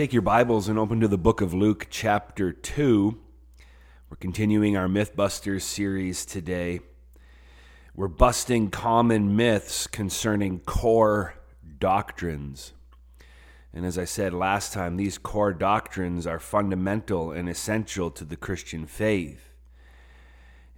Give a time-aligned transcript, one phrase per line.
[0.00, 3.18] Take your Bibles and open to the book of Luke, chapter 2.
[4.08, 6.80] We're continuing our Mythbusters series today.
[7.94, 11.34] We're busting common myths concerning core
[11.78, 12.72] doctrines.
[13.74, 18.36] And as I said last time, these core doctrines are fundamental and essential to the
[18.36, 19.52] Christian faith.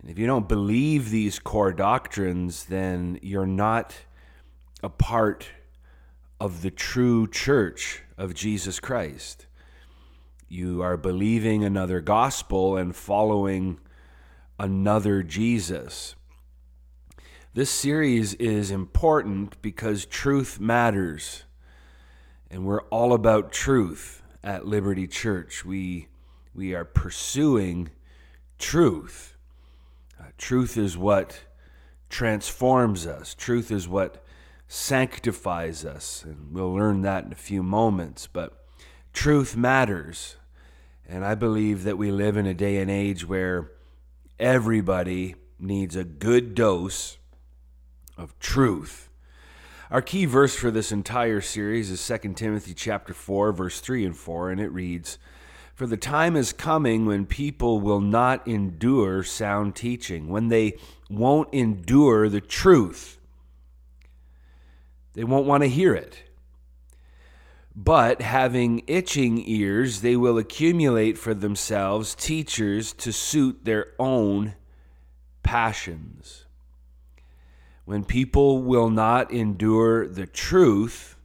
[0.00, 3.95] And if you don't believe these core doctrines, then you're not
[4.82, 5.48] a part
[6.41, 9.46] of the true church of Jesus Christ.
[10.48, 13.80] You are believing another gospel and following
[14.60, 16.14] another Jesus.
[17.52, 21.42] This series is important because truth matters.
[22.48, 25.64] And we're all about truth at Liberty Church.
[25.64, 26.06] We,
[26.54, 27.90] we are pursuing
[28.56, 29.36] truth.
[30.20, 31.40] Uh, truth is what
[32.09, 34.24] transforms us, truth is what
[34.72, 36.24] sanctifies us.
[36.24, 38.26] And we'll learn that in a few moments.
[38.26, 38.65] But
[39.12, 40.37] truth matters.
[41.06, 43.70] And I believe that we live in a day and age where
[44.38, 47.18] everybody needs a good dose
[48.16, 49.10] of truth.
[49.90, 54.16] Our key verse for this entire series is 2 Timothy chapter 4 verse 3 and
[54.16, 55.18] 4 and it reads
[55.74, 60.79] For the time is coming when people will not endure sound teaching when they
[61.10, 63.18] won't endure the truth
[65.15, 66.22] they won't want to hear it.
[67.75, 74.54] But having itching ears, they will accumulate for themselves teachers to suit their own
[75.43, 76.44] passions.
[77.84, 81.16] When people will not endure the truth,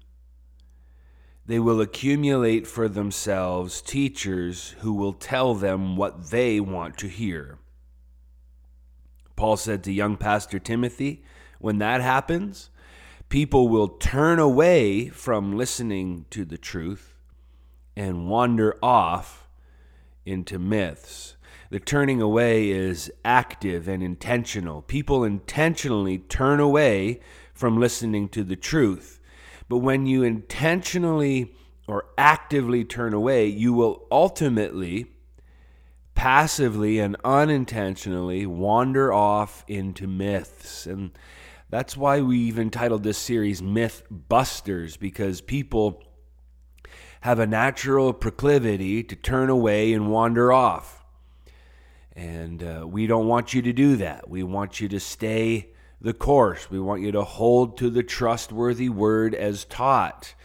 [1.45, 7.57] they will accumulate for themselves teachers who will tell them what they want to hear.
[9.35, 11.23] Paul said to young pastor Timothy,
[11.59, 12.69] when that happens,
[13.29, 17.13] people will turn away from listening to the truth
[17.95, 19.49] and wander off
[20.25, 21.35] into myths.
[21.69, 24.81] The turning away is active and intentional.
[24.81, 27.19] People intentionally turn away
[27.53, 29.19] from listening to the truth.
[29.67, 31.53] But when you intentionally
[31.87, 35.07] or actively turn away, you will ultimately,
[36.15, 40.85] passively and unintentionally, wander off into myths.
[40.85, 41.11] And
[41.69, 46.03] that's why we've entitled this series Myth Busters, because people
[47.21, 51.03] have a natural proclivity to turn away and wander off.
[52.15, 54.29] And uh, we don't want you to do that.
[54.29, 55.69] We want you to stay
[55.99, 56.71] the course.
[56.71, 60.35] We want you to hold to the trustworthy word as taught.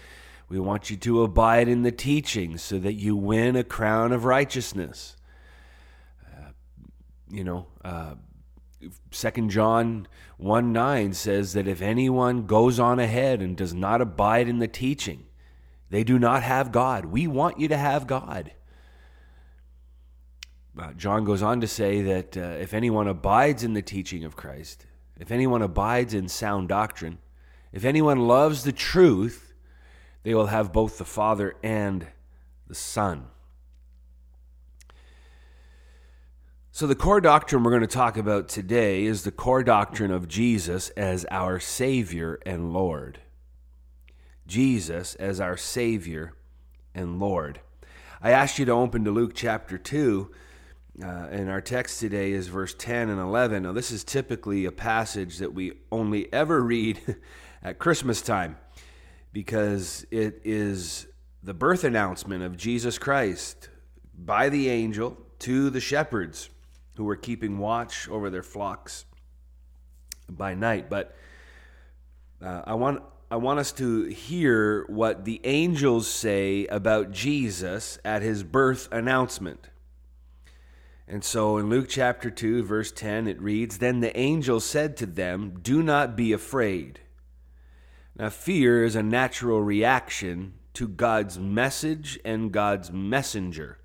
[0.49, 4.25] We want you to abide in the teaching so that you win a crown of
[4.25, 5.17] righteousness.
[6.27, 6.51] Uh,
[7.31, 8.17] you know, uh,
[9.11, 14.49] Second John 1 9 says that if anyone goes on ahead and does not abide
[14.49, 15.27] in the teaching,
[15.91, 17.07] they do not have God.
[17.07, 18.53] We want you to have God.
[20.79, 24.37] Uh, John goes on to say that uh, if anyone abides in the teaching of
[24.37, 24.87] Christ,
[25.21, 27.19] if anyone abides in sound doctrine,
[27.73, 29.53] if anyone loves the truth,
[30.23, 32.07] they will have both the Father and
[32.69, 33.27] the Son.
[36.75, 40.27] So, the core doctrine we're going to talk about today is the core doctrine of
[40.27, 43.19] Jesus as our Savior and Lord.
[44.47, 46.33] Jesus as our Savior
[46.95, 47.61] and Lord.
[48.23, 50.31] I asked you to open to Luke chapter 2,
[51.03, 53.65] uh, and our text today is verse 10 and 11.
[53.65, 57.17] Now, this is typically a passage that we only ever read
[57.63, 58.57] at Christmas time
[59.31, 61.07] because it is
[61.43, 63.69] the birth announcement of Jesus Christ
[64.17, 66.49] by the angel to the shepherds
[66.97, 69.05] who were keeping watch over their flocks
[70.29, 70.91] by night.
[70.91, 71.15] But
[72.43, 78.21] uh, I want I want us to hear what the angels say about Jesus at
[78.21, 79.71] his birth announcement.
[81.09, 85.07] And so in Luke chapter 2, verse 10, it reads Then the angel said to
[85.07, 87.01] them, Do not be afraid.
[88.19, 93.79] Now, fear is a natural reaction to God's message and God's messenger.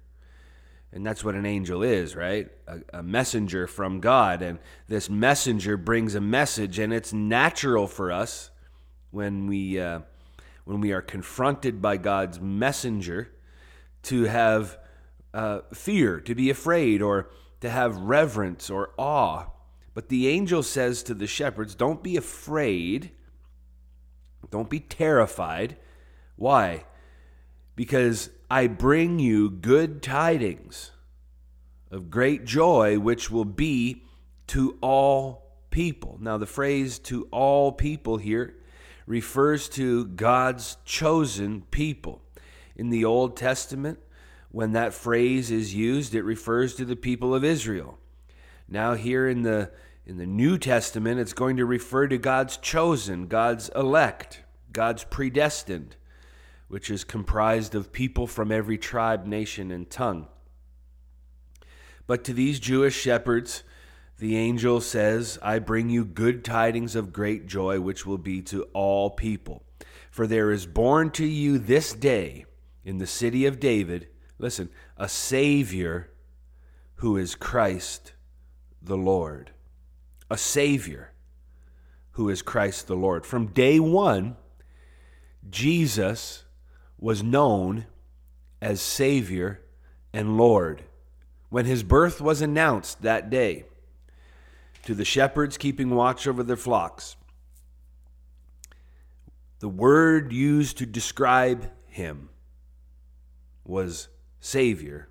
[0.93, 2.49] And that's what an angel is, right?
[2.67, 4.41] A, a, messenger from God.
[4.41, 4.57] And
[4.87, 8.51] this messenger brings a message, and it's natural for us
[9.11, 10.01] when we, uh,
[10.63, 13.33] when we are confronted by God's messenger
[14.03, 14.77] to have
[15.33, 17.29] uh, fear, to be afraid, or
[17.59, 19.47] to have reverence or awe.
[19.93, 23.11] But the angel says to the shepherds, Don't be afraid,
[24.49, 25.75] don't be terrified.
[26.37, 26.85] Why?
[27.75, 30.91] Because I bring you good tidings
[31.91, 34.03] of great joy, which will be
[34.47, 36.17] to all people.
[36.21, 38.55] Now, the phrase to all people here
[39.05, 42.21] refers to God's chosen people.
[42.75, 43.99] In the Old Testament,
[44.49, 47.97] when that phrase is used, it refers to the people of Israel.
[48.69, 49.71] Now, here in the
[50.05, 55.96] in the New Testament, it's going to refer to God's chosen, God's elect, God's predestined,
[56.67, 60.27] which is comprised of people from every tribe, nation, and tongue.
[62.05, 63.63] But to these Jewish shepherds,
[64.17, 68.63] the angel says, I bring you good tidings of great joy, which will be to
[68.73, 69.63] all people.
[70.09, 72.45] For there is born to you this day
[72.83, 74.07] in the city of David,
[74.39, 76.09] listen, a Savior
[76.95, 78.13] who is Christ
[78.81, 79.51] the Lord.
[80.29, 81.13] A Savior
[82.11, 83.25] who is Christ the Lord.
[83.25, 84.37] From day one,
[85.49, 86.45] Jesus
[86.99, 87.85] was known
[88.61, 89.61] as Savior
[90.13, 90.83] and Lord
[91.49, 93.65] when his birth was announced that day
[94.83, 97.15] to the shepherds keeping watch over their flocks.
[99.59, 102.29] The word used to describe him
[103.65, 104.07] was
[104.39, 105.09] Savior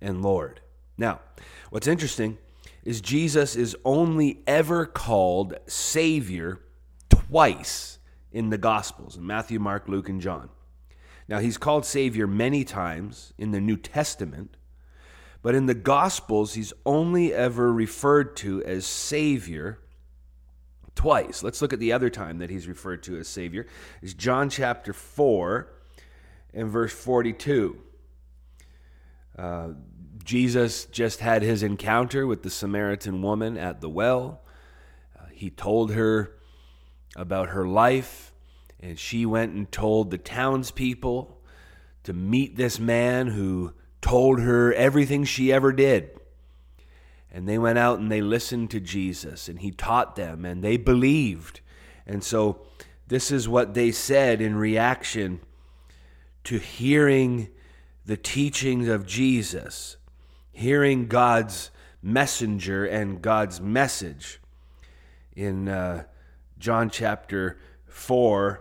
[0.00, 0.60] and Lord.
[0.96, 1.20] Now,
[1.70, 2.38] what's interesting
[2.84, 6.60] is Jesus is only ever called Savior
[7.08, 7.98] twice
[8.32, 10.48] in the Gospels in Matthew, Mark, Luke, and John.
[11.30, 14.56] Now, he's called Savior many times in the New Testament,
[15.42, 19.78] but in the Gospels, he's only ever referred to as Savior
[20.96, 21.44] twice.
[21.44, 23.68] Let's look at the other time that he's referred to as Savior.
[24.02, 25.72] Is John chapter 4
[26.52, 27.78] and verse 42.
[29.38, 29.68] Uh,
[30.24, 34.42] Jesus just had his encounter with the Samaritan woman at the well.
[35.16, 36.32] Uh, he told her
[37.14, 38.29] about her life,
[38.82, 41.38] and she went and told the townspeople
[42.04, 46.10] to meet this man who told her everything she ever did.
[47.30, 50.76] And they went out and they listened to Jesus, and he taught them, and they
[50.76, 51.60] believed.
[52.06, 52.62] And so,
[53.06, 55.40] this is what they said in reaction
[56.44, 57.48] to hearing
[58.06, 59.96] the teachings of Jesus,
[60.52, 61.70] hearing God's
[62.02, 64.40] messenger and God's message.
[65.36, 66.04] In uh,
[66.58, 68.60] John chapter 4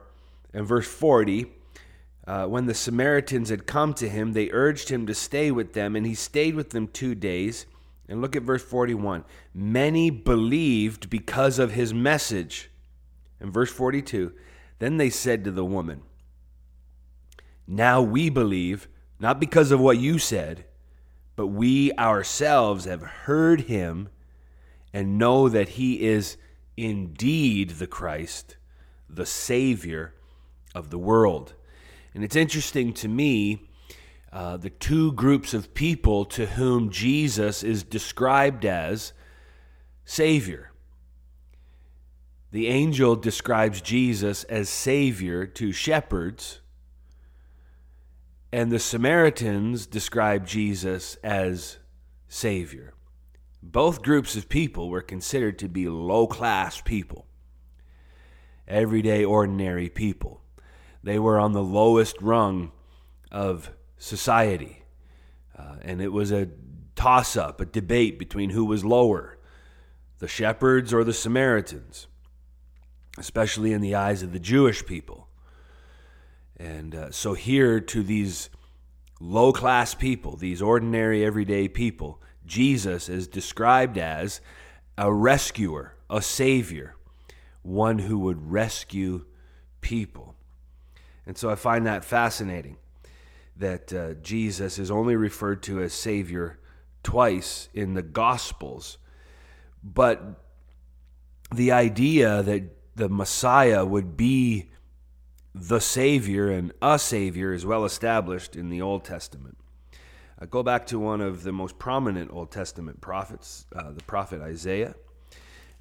[0.54, 1.51] and verse 40,
[2.28, 5.96] uh, when the Samaritans had come to him, they urged him to stay with them,
[5.96, 7.66] and he stayed with them two days.
[8.07, 9.24] And look at verse 41.
[9.54, 12.69] Many believed because of his message.
[13.40, 14.34] And verse 42
[14.80, 16.01] Then they said to the woman,
[17.68, 18.88] Now we believe,
[19.19, 20.66] not because of what you said,
[21.36, 24.10] but we ourselves have heard him
[24.92, 26.38] and know that he is
[26.75, 28.57] indeed the Christ,
[29.07, 30.13] the Savior
[30.74, 31.54] of the world.
[32.13, 33.69] And it's interesting to me
[34.31, 39.13] uh, the two groups of people to whom Jesus is described as
[40.06, 40.71] Savior.
[42.51, 46.62] The angel describes Jesus as Savior to shepherds,
[48.51, 51.77] and the Samaritans describe Jesus as
[52.27, 52.94] Savior.
[53.62, 57.27] Both groups of people were considered to be low class people,
[58.68, 60.39] everyday, ordinary people.
[61.04, 62.72] They were on the lowest rung
[63.31, 64.84] of society.
[65.57, 66.50] Uh, and it was a
[66.96, 69.38] toss up, a debate between who was lower,
[70.19, 72.07] the shepherds or the Samaritans,
[73.18, 75.28] especially in the eyes of the Jewish people.
[76.57, 78.50] And uh, so, here to these
[79.21, 84.42] low class people, these ordinary, everyday people, Jesus is described as
[84.97, 86.95] a rescuer, a savior,
[87.62, 89.26] one who would rescue
[89.80, 90.35] people.
[91.30, 92.78] And so I find that fascinating
[93.56, 96.57] that uh, Jesus is only referred to as Savior
[97.04, 98.98] twice in the Gospels.
[99.83, 100.42] But
[101.54, 104.71] the idea that the Messiah would be
[105.54, 109.59] the Savior and a Savior is well established in the Old Testament.
[110.40, 114.42] I go back to one of the most prominent Old Testament prophets, uh, the prophet
[114.42, 114.95] Isaiah.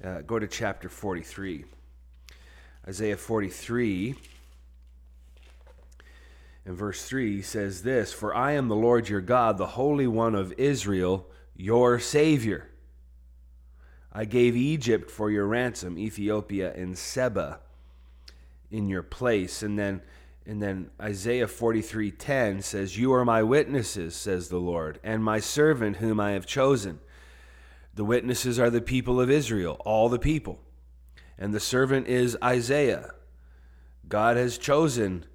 [0.03, 1.65] Uh, go to chapter 43.
[2.87, 4.15] Isaiah 43
[6.69, 10.35] in verse 3 says this For I am the Lord your God, the Holy One
[10.35, 12.69] of Israel, your Savior.
[14.13, 17.61] I gave Egypt for your ransom, Ethiopia and Seba
[18.69, 19.63] in your place.
[19.63, 20.01] And then
[20.45, 25.97] and then Isaiah 43:10 says, "You are my witnesses," says the Lord, "and my servant
[25.97, 26.99] whom I have chosen."
[27.95, 30.59] The witnesses are the people of Israel, all the people.
[31.35, 33.15] And the servant is Isaiah.
[34.07, 35.25] God has chosen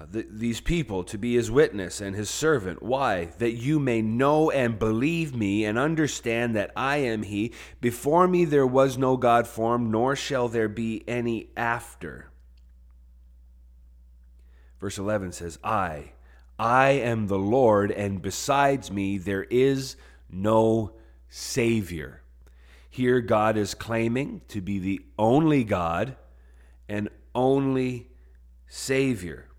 [0.00, 2.82] uh, these people to be his witness and his servant.
[2.82, 3.26] Why?
[3.38, 7.52] That you may know and believe me and understand that I am he.
[7.82, 12.30] Before me there was no God formed, nor shall there be any after.
[14.80, 16.12] Verse 11 says, I,
[16.58, 19.96] I am the Lord, and besides me there is
[20.30, 20.94] no
[21.28, 22.22] Savior.
[22.88, 26.16] Here, God is claiming to be the only God
[26.88, 28.08] and only
[28.66, 29.49] Savior.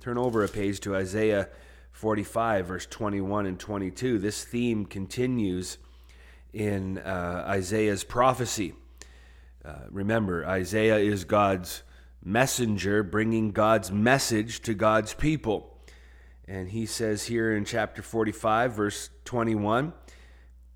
[0.00, 1.48] Turn over a page to Isaiah
[1.90, 4.20] 45, verse 21 and 22.
[4.20, 5.78] This theme continues
[6.52, 8.74] in uh, Isaiah's prophecy.
[9.64, 11.82] Uh, remember, Isaiah is God's
[12.22, 15.76] messenger bringing God's message to God's people.
[16.46, 19.92] And he says here in chapter 45, verse 21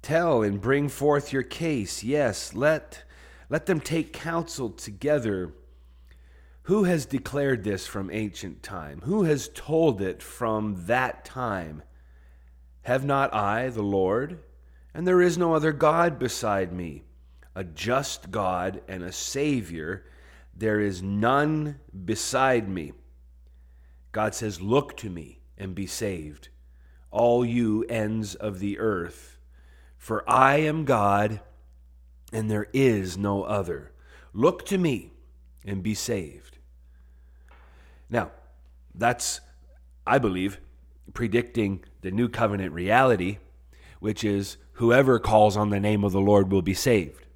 [0.03, 2.03] Tell and bring forth your case.
[2.03, 3.05] Yes, let,
[3.49, 5.53] let them take counsel together.
[6.65, 9.01] Who has declared this from ancient time?
[9.05, 11.83] Who has told it from that time?
[12.83, 14.39] Have not I, the Lord?
[14.95, 17.03] And there is no other God beside me,
[17.55, 20.05] a just God and a Savior.
[20.57, 22.93] There is none beside me.
[24.13, 26.49] God says, Look to me and be saved,
[27.11, 29.39] all you ends of the earth.
[29.97, 31.41] For I am God,
[32.33, 33.93] and there is no other.
[34.33, 35.13] Look to me
[35.65, 36.52] and be saved.
[38.13, 38.31] Now,
[38.95, 39.41] that's,
[40.07, 40.61] I believe,
[41.15, 43.39] predicting the new covenant reality,
[44.01, 47.27] which is whoever calls on the name of the Lord will be saved.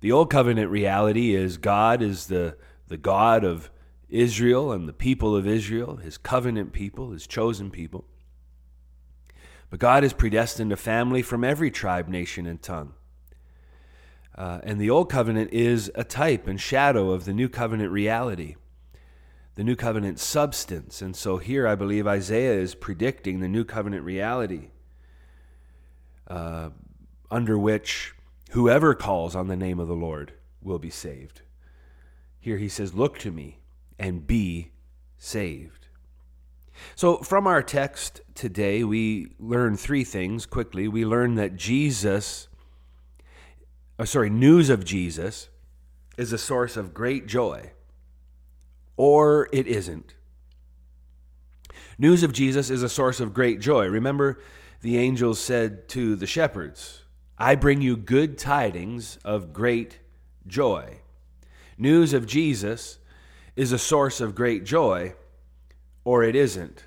[0.00, 2.56] The old covenant reality is God is the,
[2.86, 3.70] the God of
[4.08, 8.04] Israel and the people of Israel, his covenant people, his chosen people.
[9.68, 12.94] But God has predestined a family from every tribe, nation, and tongue.
[14.36, 18.54] Uh, and the old covenant is a type and shadow of the new covenant reality,
[19.56, 21.02] the new covenant substance.
[21.02, 24.68] And so here I believe Isaiah is predicting the new covenant reality
[26.28, 26.70] uh,
[27.30, 28.14] under which
[28.50, 31.42] whoever calls on the name of the Lord will be saved.
[32.38, 33.58] Here he says, Look to me
[33.98, 34.72] and be
[35.18, 35.88] saved.
[36.94, 40.88] So, from our text today, we learn three things quickly.
[40.88, 42.48] We learn that Jesus,
[43.98, 45.48] oh, sorry, news of Jesus
[46.18, 47.72] is a source of great joy,
[48.96, 50.14] or it isn't.
[51.98, 53.86] News of Jesus is a source of great joy.
[53.86, 54.38] Remember,
[54.82, 57.02] the angels said to the shepherds,
[57.38, 59.98] I bring you good tidings of great
[60.46, 60.98] joy.
[61.78, 62.98] News of Jesus
[63.54, 65.14] is a source of great joy
[66.04, 66.84] or it isn't.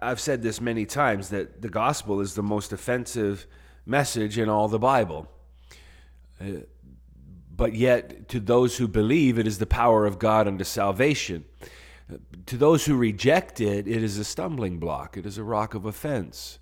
[0.00, 3.46] I've said this many times that the gospel is the most offensive
[3.86, 5.28] message in all the Bible.
[6.40, 6.60] Uh,
[7.56, 11.44] But yet, to those who believe, it is the power of God unto salvation.
[12.46, 15.84] To those who reject it, it is a stumbling block, it is a rock of
[15.84, 16.58] offense.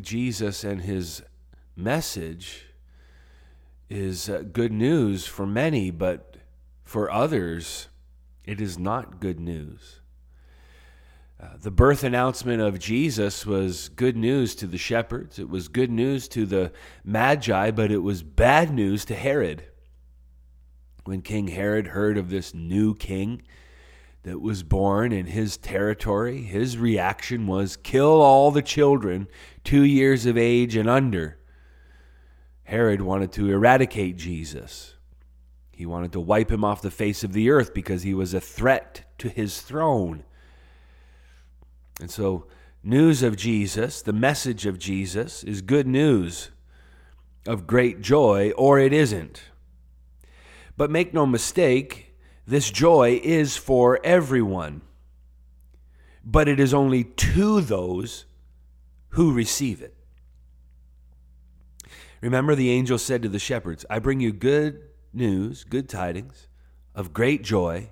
[0.00, 1.22] Jesus and his
[1.76, 2.66] message
[3.88, 6.36] is uh, good news for many, but
[6.82, 7.88] for others,
[8.44, 10.00] it is not good news.
[11.38, 15.38] Uh, the birth announcement of Jesus was good news to the shepherds.
[15.38, 16.72] It was good news to the
[17.04, 19.62] Magi, but it was bad news to Herod.
[21.04, 23.42] When King Herod heard of this new king
[24.22, 29.28] that was born in his territory, his reaction was kill all the children
[29.62, 31.38] two years of age and under.
[32.64, 34.94] Herod wanted to eradicate Jesus.
[35.70, 38.40] He wanted to wipe him off the face of the earth because he was a
[38.40, 40.24] threat to his throne.
[42.00, 42.46] And so,
[42.82, 46.50] news of Jesus, the message of Jesus, is good news
[47.46, 49.42] of great joy, or it isn't.
[50.76, 52.14] But make no mistake,
[52.46, 54.82] this joy is for everyone.
[56.24, 58.26] But it is only to those
[59.10, 59.94] who receive it.
[62.20, 66.48] Remember, the angel said to the shepherds, I bring you good news, good tidings
[66.94, 67.90] of great joy,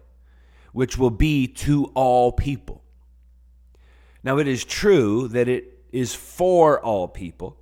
[0.73, 2.84] which will be to all people.
[4.25, 7.57] Now, it is true that it is for all people,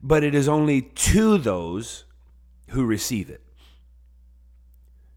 [0.00, 2.04] but it is only to those
[2.68, 3.42] who receive it.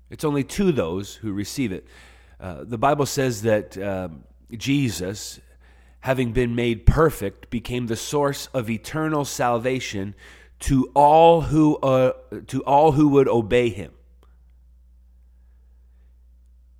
[0.10, 1.86] It's only to those who receive it.
[2.40, 4.10] Uh, the Bible says that uh,
[4.52, 5.40] Jesus,
[6.02, 10.16] having been made perfect, became the source of eternal salvation
[10.60, 12.14] to all who uh,
[12.48, 13.92] to all who would obey him.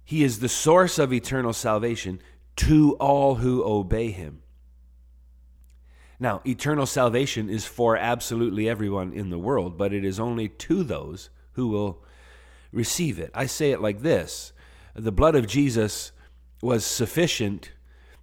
[0.04, 2.20] He is the source of eternal salvation
[2.58, 4.42] to all who obey him.
[6.20, 10.84] Now, eternal salvation is for absolutely everyone in the world, but it is only to
[10.84, 12.04] those who will
[12.72, 13.32] receive it.
[13.34, 14.54] I say it like this
[14.94, 16.12] The blood of Jesus
[16.62, 17.72] was sufficient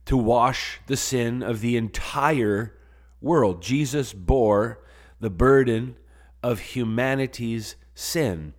[0.07, 2.75] to wash the sin of the entire
[3.21, 3.63] world.
[3.63, 4.83] Jesus bore
[5.21, 5.97] the burden
[6.43, 8.55] of humanity's sin.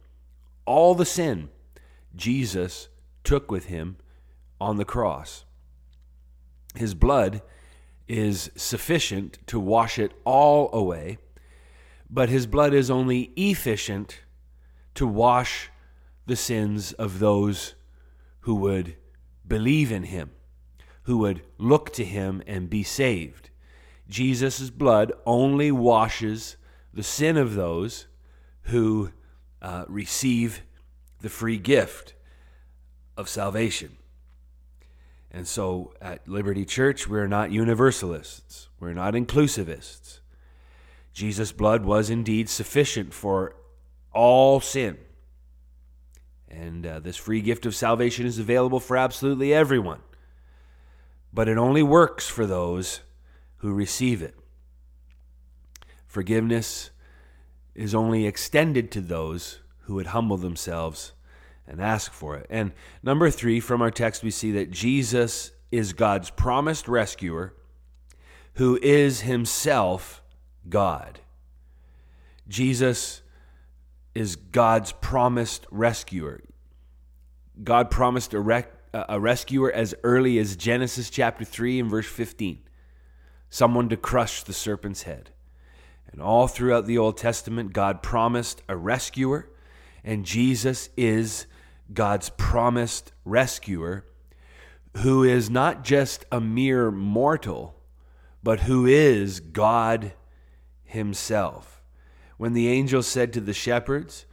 [0.66, 1.50] All the sin
[2.16, 2.88] Jesus
[3.24, 3.98] took with him
[4.62, 5.44] on the cross.
[6.76, 7.42] His blood
[8.08, 11.18] is sufficient to wash it all away,
[12.10, 14.22] but his blood is only efficient
[14.96, 15.70] to wash
[16.26, 17.76] the sins of those
[18.42, 18.96] who would
[19.48, 20.32] believe in him,
[21.04, 23.50] who would look to him and be saved.
[24.10, 26.58] Jesus' blood only washes
[26.94, 28.08] the sin of those
[28.64, 29.12] who
[29.62, 30.62] uh, receive
[31.22, 32.14] the free gift
[33.18, 33.98] of salvation.
[35.34, 40.20] And so at Liberty Church, we're not universalists, we're not inclusivists.
[41.12, 43.56] Jesus' blood was indeed sufficient for
[44.14, 44.98] all sin.
[46.50, 50.02] And uh, this free gift of salvation is available for absolutely everyone.
[51.34, 53.02] But it only works for those
[53.58, 54.36] who receive it.
[56.06, 56.92] Forgiveness
[57.74, 61.14] is only extended to those who would humble themselves
[61.68, 62.46] and ask for it.
[62.50, 67.54] And number three, from our text, we see that Jesus is God's promised rescuer
[68.56, 70.22] who is himself
[70.70, 71.20] God.
[72.48, 73.22] Jesus
[74.14, 76.42] is God's promised rescuer.
[77.64, 82.60] God promised a, rec- a rescuer as early as Genesis chapter 3 and verse 15
[83.54, 85.30] someone to crush the serpent's head.
[86.12, 89.48] And all throughout the Old Testament, God promised a rescuer,
[90.04, 91.46] and Jesus is
[91.92, 94.06] God's promised rescuer
[94.98, 97.76] who is not just a mere mortal,
[98.44, 100.14] but who is God
[100.84, 101.82] Himself.
[102.38, 104.26] When the angel said to the shepherds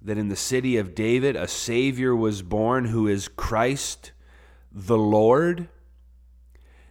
[0.00, 4.12] that in the city of David a Savior was born who is Christ
[4.72, 5.68] the Lord,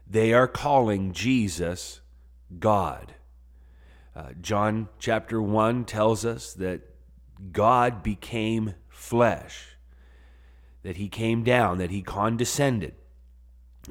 [0.05, 2.01] they are calling Jesus
[2.59, 3.13] God.
[4.15, 6.81] Uh, John chapter 1 tells us that
[7.51, 9.76] God became flesh,
[10.87, 12.95] that he came down, that he condescended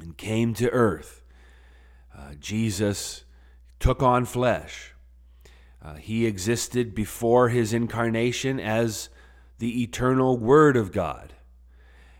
[0.01, 1.21] and came to earth.
[2.17, 3.23] Uh, Jesus
[3.79, 4.95] took on flesh.
[5.79, 9.09] Uh, he existed before his incarnation as
[9.59, 11.33] the eternal Word of God.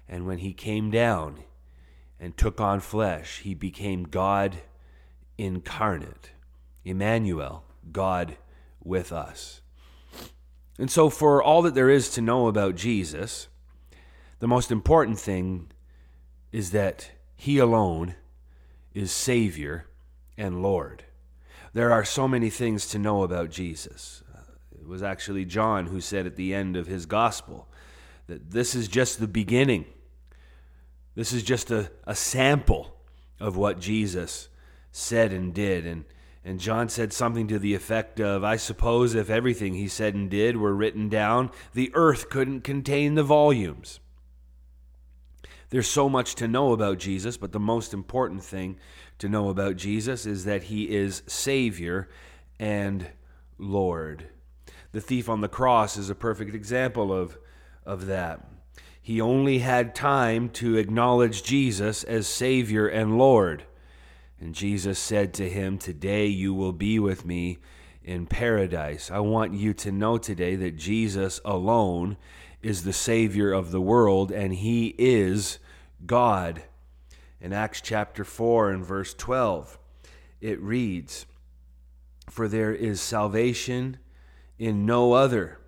[0.08, 1.40] And when he came down,
[2.20, 3.40] and took on flesh.
[3.40, 4.58] He became God
[5.38, 6.32] incarnate.
[6.84, 8.38] Emmanuel, God
[8.84, 9.62] with us.
[10.80, 13.48] And so, for all that there is to know about Jesus,
[14.40, 15.72] the most important thing
[16.52, 18.16] is that He alone
[18.94, 19.88] is Savior
[20.38, 21.04] and Lord.
[21.74, 24.24] There are so many things to know about Jesus.
[24.34, 24.40] Uh,
[24.80, 27.68] it was actually John who said at the end of his gospel
[28.28, 29.86] that this is just the beginning
[31.18, 32.96] this is just a, a sample
[33.40, 34.50] of what Jesus
[34.92, 35.84] said and did.
[35.88, 36.06] And,
[36.46, 40.30] and John said something to the effect of I suppose if everything he said and
[40.30, 44.00] did were written down, the earth couldn't contain the volumes.
[45.70, 48.78] There's so much to know about Jesus, but the most important thing
[49.20, 52.08] to know about Jesus is that he is Savior
[52.60, 53.08] and
[53.58, 54.30] Lord.
[54.94, 57.38] The thief on the cross is a perfect example of,
[57.86, 58.48] of that.
[59.02, 63.64] He only had time to acknowledge Jesus as Savior and Lord.
[64.40, 67.58] And Jesus said to him, Today you will be with me
[68.04, 69.12] in paradise.
[69.12, 72.18] I want you to know today that Jesus alone
[72.68, 75.58] is the Savior of the world, and He is
[76.06, 76.64] God.
[77.40, 79.80] In Acts chapter 4 and verse 12,
[80.42, 81.26] it reads,
[82.30, 84.00] For there is salvation
[84.60, 85.60] in no other,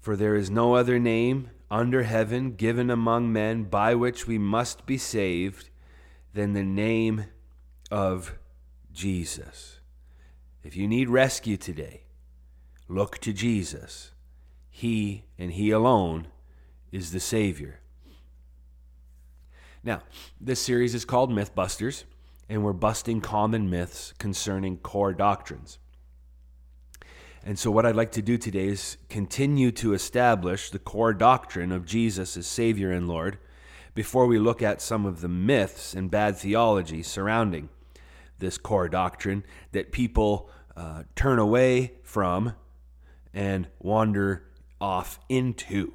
[0.00, 4.86] for there is no other name under heaven given among men by which we must
[4.86, 5.70] be saved
[6.34, 7.24] than the name
[7.90, 8.38] of
[8.92, 9.80] Jesus.
[10.62, 12.04] If you need rescue today,
[12.86, 14.12] look to Jesus.
[14.76, 16.26] He and He alone
[16.92, 17.80] is the Savior.
[19.82, 20.02] Now,
[20.38, 22.04] this series is called Mythbusters,
[22.46, 25.78] and we're busting common myths concerning core doctrines.
[27.42, 31.72] And so, what I'd like to do today is continue to establish the core doctrine
[31.72, 33.38] of Jesus as Savior and Lord
[33.94, 37.70] before we look at some of the myths and bad theology surrounding
[38.40, 42.52] this core doctrine that people uh, turn away from
[43.32, 44.45] and wander
[44.80, 45.92] off into.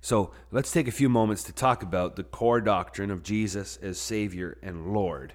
[0.00, 3.98] So, let's take a few moments to talk about the core doctrine of Jesus as
[3.98, 5.32] Savior and Lord.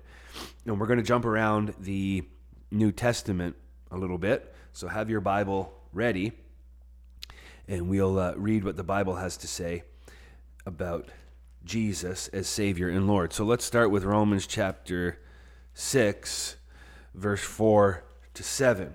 [0.65, 2.24] And we're going to jump around the
[2.71, 3.56] New Testament
[3.91, 4.54] a little bit.
[4.71, 6.32] So have your Bible ready,
[7.67, 9.84] and we'll uh, read what the Bible has to say
[10.65, 11.10] about
[11.65, 13.34] Jesus as Savior and Lord.
[13.34, 15.19] So let's start with Romans chapter
[15.74, 16.56] 6,
[17.13, 18.93] verse 4 to 7.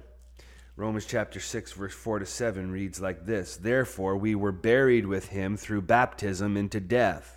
[0.77, 5.29] Romans chapter 6, verse 4 to 7 reads like this Therefore, we were buried with
[5.29, 7.37] him through baptism into death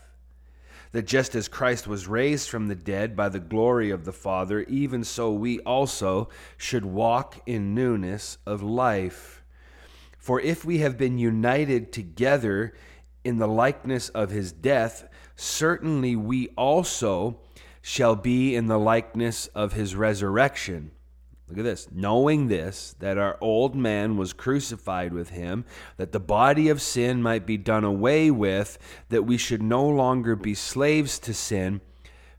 [0.92, 4.64] that just as Christ was raised from the dead by the glory of the Father,
[4.64, 9.44] even so we also should walk in newness of life.
[10.18, 12.74] For if we have been united together
[13.24, 17.40] in the likeness of his death, certainly we also
[17.82, 20.92] shall be in the likeness of his resurrection.
[21.50, 21.88] Look at this.
[21.92, 25.66] Knowing this, that our old man was crucified with him,
[25.98, 28.78] that the body of sin might be done away with,
[29.10, 31.82] that we should no longer be slaves to sin,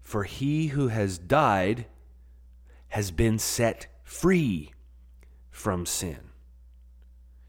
[0.01, 1.87] for he who has died
[2.88, 4.73] has been set free
[5.51, 6.31] from sin.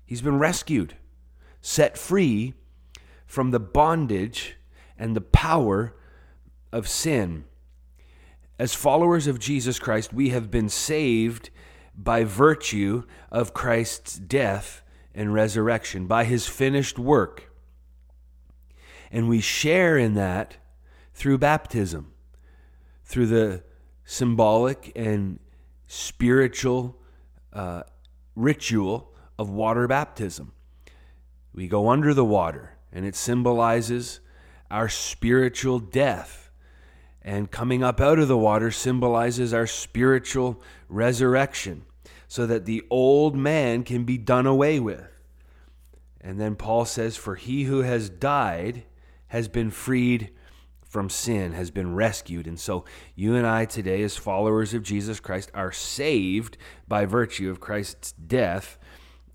[0.06, 0.96] He's been rescued,
[1.62, 2.56] set free
[3.28, 4.58] from the bondage
[4.98, 5.96] and the power
[6.72, 7.46] of sin.
[8.62, 11.50] As followers of Jesus Christ, we have been saved
[11.98, 14.84] by virtue of Christ's death
[15.16, 17.52] and resurrection, by his finished work.
[19.12, 20.58] And we share in that
[21.16, 22.14] through baptism,
[23.04, 23.64] through the
[24.06, 25.40] symbolic and
[25.88, 27.02] spiritual
[27.52, 27.82] uh,
[28.36, 30.52] ritual of water baptism.
[31.52, 34.20] We go under the water, and it symbolizes
[34.70, 36.51] our spiritual death
[37.24, 41.84] and coming up out of the water symbolizes our spiritual resurrection
[42.28, 45.08] so that the old man can be done away with.
[46.20, 48.84] And then Paul says, For he who has died
[49.28, 50.32] has been freed
[50.82, 52.48] from sin, has been rescued.
[52.48, 56.58] And so you and I today, as followers of Jesus Christ, are saved
[56.88, 58.78] by virtue of Christ's death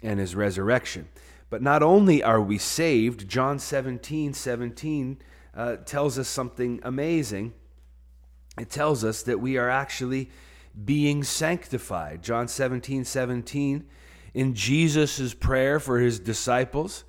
[0.03, 1.09] and his resurrection.
[1.49, 5.19] But not only are we saved, John 17 17
[5.55, 7.55] uh, tells us something amazing
[8.59, 10.31] it tells us that we are actually
[10.85, 12.23] being sanctified.
[12.23, 13.85] John 17 17,
[14.35, 17.05] in Jesus' prayer for his disciples,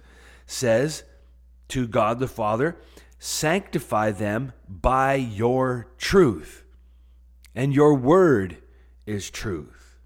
[0.45, 1.03] says
[1.69, 2.77] to God the Father,
[3.19, 6.63] Sanctify them by your truth,
[7.55, 8.57] and your word
[9.07, 9.97] is truth.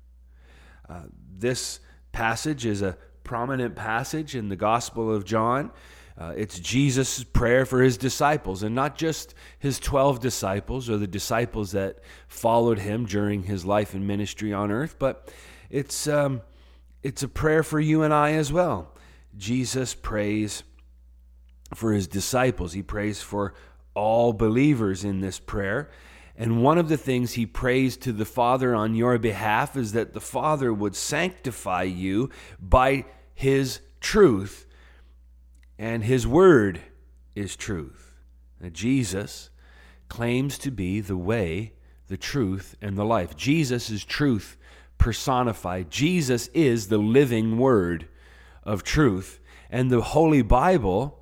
[0.88, 1.04] Uh,
[1.38, 1.82] this
[2.13, 5.71] passage is a prominent passage in the Gospel of John.
[6.17, 11.08] Uh, it's Jesus' prayer for his disciples, and not just his 12 disciples or the
[11.08, 15.34] disciples that followed him during his life and ministry on earth, but
[15.69, 16.41] it's, um,
[17.02, 18.93] it's a prayer for you and I as well.
[19.38, 20.63] Jesus prays
[21.74, 23.54] for his disciples, he prays for
[23.93, 25.89] all believers in this prayer.
[26.38, 30.13] And one of the things he prays to the Father on your behalf is that
[30.13, 34.65] the Father would sanctify you by his truth
[35.82, 36.80] and his word
[37.34, 38.13] is truth.
[38.60, 39.50] Now, Jesus
[40.10, 41.74] claims to be the way,
[42.08, 43.36] the truth, and the life.
[43.36, 44.58] Jesus is truth
[45.00, 45.89] personified.
[45.89, 48.08] Jesus is the living word
[48.62, 49.39] of truth.
[49.72, 51.17] And the Holy Bible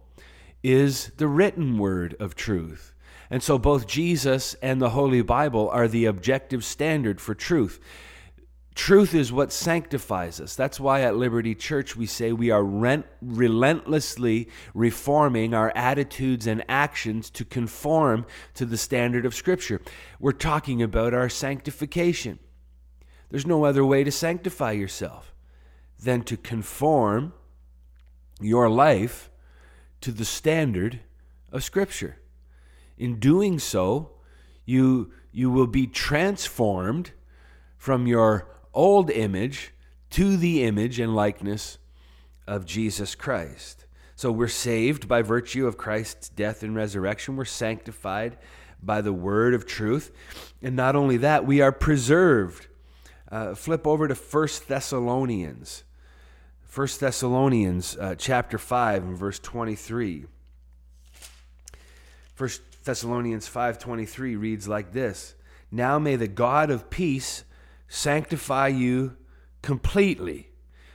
[0.62, 2.94] is the written word of truth.
[3.30, 7.80] And so both Jesus and the Holy Bible are the objective standard for truth.
[8.76, 10.56] Truth is what sanctifies us.
[10.56, 16.64] That's why at Liberty Church we say we are rent, relentlessly reforming our attitudes and
[16.70, 19.82] actions to conform to the standard of Scripture.
[20.20, 22.40] We're talking about our sanctification.
[23.30, 25.34] There's no other way to sanctify yourself
[26.02, 27.34] than to conform
[28.40, 29.30] your life
[30.02, 31.02] to the standard
[31.52, 32.18] of Scripture.
[32.98, 34.12] In doing so,
[34.66, 37.12] you, you will be transformed
[37.78, 39.74] from your old image
[40.12, 41.78] to the image and likeness
[42.48, 43.86] of Jesus Christ.
[44.16, 47.36] So we're saved by virtue of Christ's death and resurrection.
[47.36, 48.38] We're sanctified
[48.82, 50.12] by the word of truth.
[50.62, 52.68] And not only that, we are preserved.
[53.32, 55.84] Uh, flip over to 1 Thessalonians.
[56.74, 60.26] 1 Thessalonians uh, chapter 5 and verse 23.
[62.40, 62.50] 1
[62.86, 65.36] Thessalonians 5:23 reads like this:
[65.72, 67.44] Now may the God of peace
[67.90, 69.18] sanctify you
[69.62, 70.50] completely.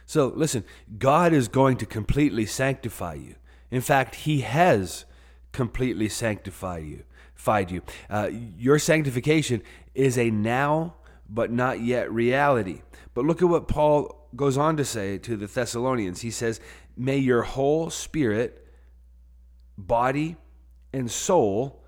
[0.07, 0.64] So listen,
[0.98, 3.35] God is going to completely sanctify you.
[3.70, 5.04] In fact, He has
[5.52, 7.02] completely sanctified you.
[7.35, 7.83] Fied you.
[8.09, 9.62] Uh, your sanctification
[9.94, 10.94] is a now
[11.28, 12.83] but not yet reality.
[13.12, 16.20] But look at what Paul goes on to say to the Thessalonians.
[16.20, 16.61] He says,
[16.96, 18.66] May your whole spirit,
[19.76, 20.37] body,
[20.92, 21.83] and soul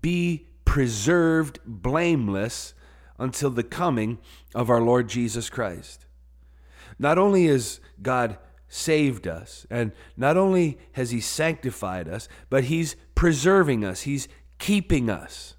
[0.00, 2.74] be preserved blameless
[3.24, 4.18] until the coming
[4.54, 6.06] of our Lord Jesus Christ.
[6.98, 12.96] Not only has God saved us, and not only has He sanctified us, but He's
[13.14, 15.54] preserving us, He's keeping us.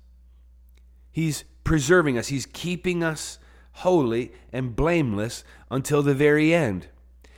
[1.11, 3.39] He's preserving us, He's keeping us
[3.73, 6.87] holy and blameless until the very end.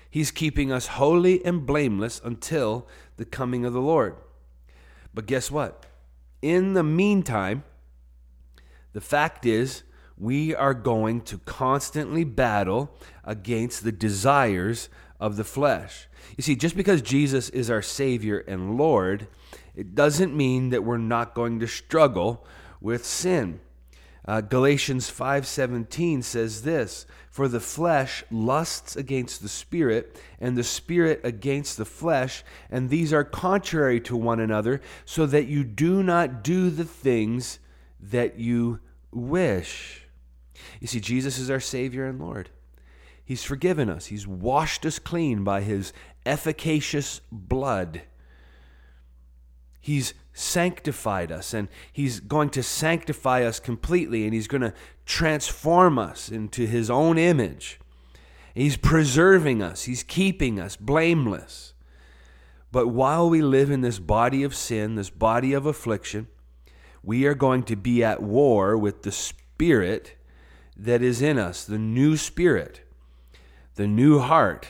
[0.10, 2.88] He's keeping us holy and blameless until
[3.18, 4.16] the coming of the Lord.
[5.14, 5.88] But guess what?
[6.42, 7.64] in the meantime,
[8.94, 9.84] the fact is,
[10.18, 12.92] we are going to constantly battle
[13.24, 16.08] against the desires of the flesh.
[16.36, 19.28] You see, just because Jesus is our Savior and Lord,
[19.76, 22.46] it doesn't mean that we're not going to struggle
[22.82, 23.60] with sin.
[24.28, 31.22] Uh, Galatians 5:17 says this, "For the flesh lusts against the spirit, and the spirit
[31.24, 36.44] against the flesh, and these are contrary to one another, so that you do not
[36.44, 37.60] do the things
[38.02, 38.80] that you
[39.12, 40.07] wish."
[40.80, 42.50] You see, Jesus is our Savior and Lord.
[43.24, 44.06] He's forgiven us.
[44.06, 45.92] He's washed us clean by his
[46.26, 48.04] efficacious blood.
[49.80, 54.74] He's sanctified us and he's going to sanctify us completely and he's going to
[55.06, 57.80] transform us into his own image.
[58.54, 61.74] He's preserving us, he's keeping us blameless.
[62.72, 66.28] But while we live in this body of sin, this body of affliction,
[67.02, 70.17] we are going to be at war with the spirit
[70.78, 72.82] that is in us, the new spirit
[73.78, 74.68] the new heart.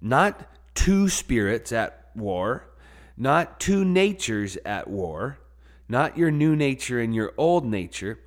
[0.00, 2.68] Not two spirits at war,
[3.16, 5.38] not two natures at war,
[5.88, 8.20] not your new nature and your old nature,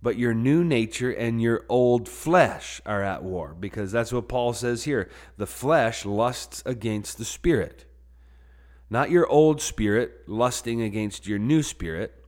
[0.00, 3.56] but your new nature and your old flesh are at war.
[3.58, 5.10] Because that's what Paul says here.
[5.36, 7.86] The flesh lusts against the spirit.
[8.88, 12.24] Not your old spirit lusting against your new spirit.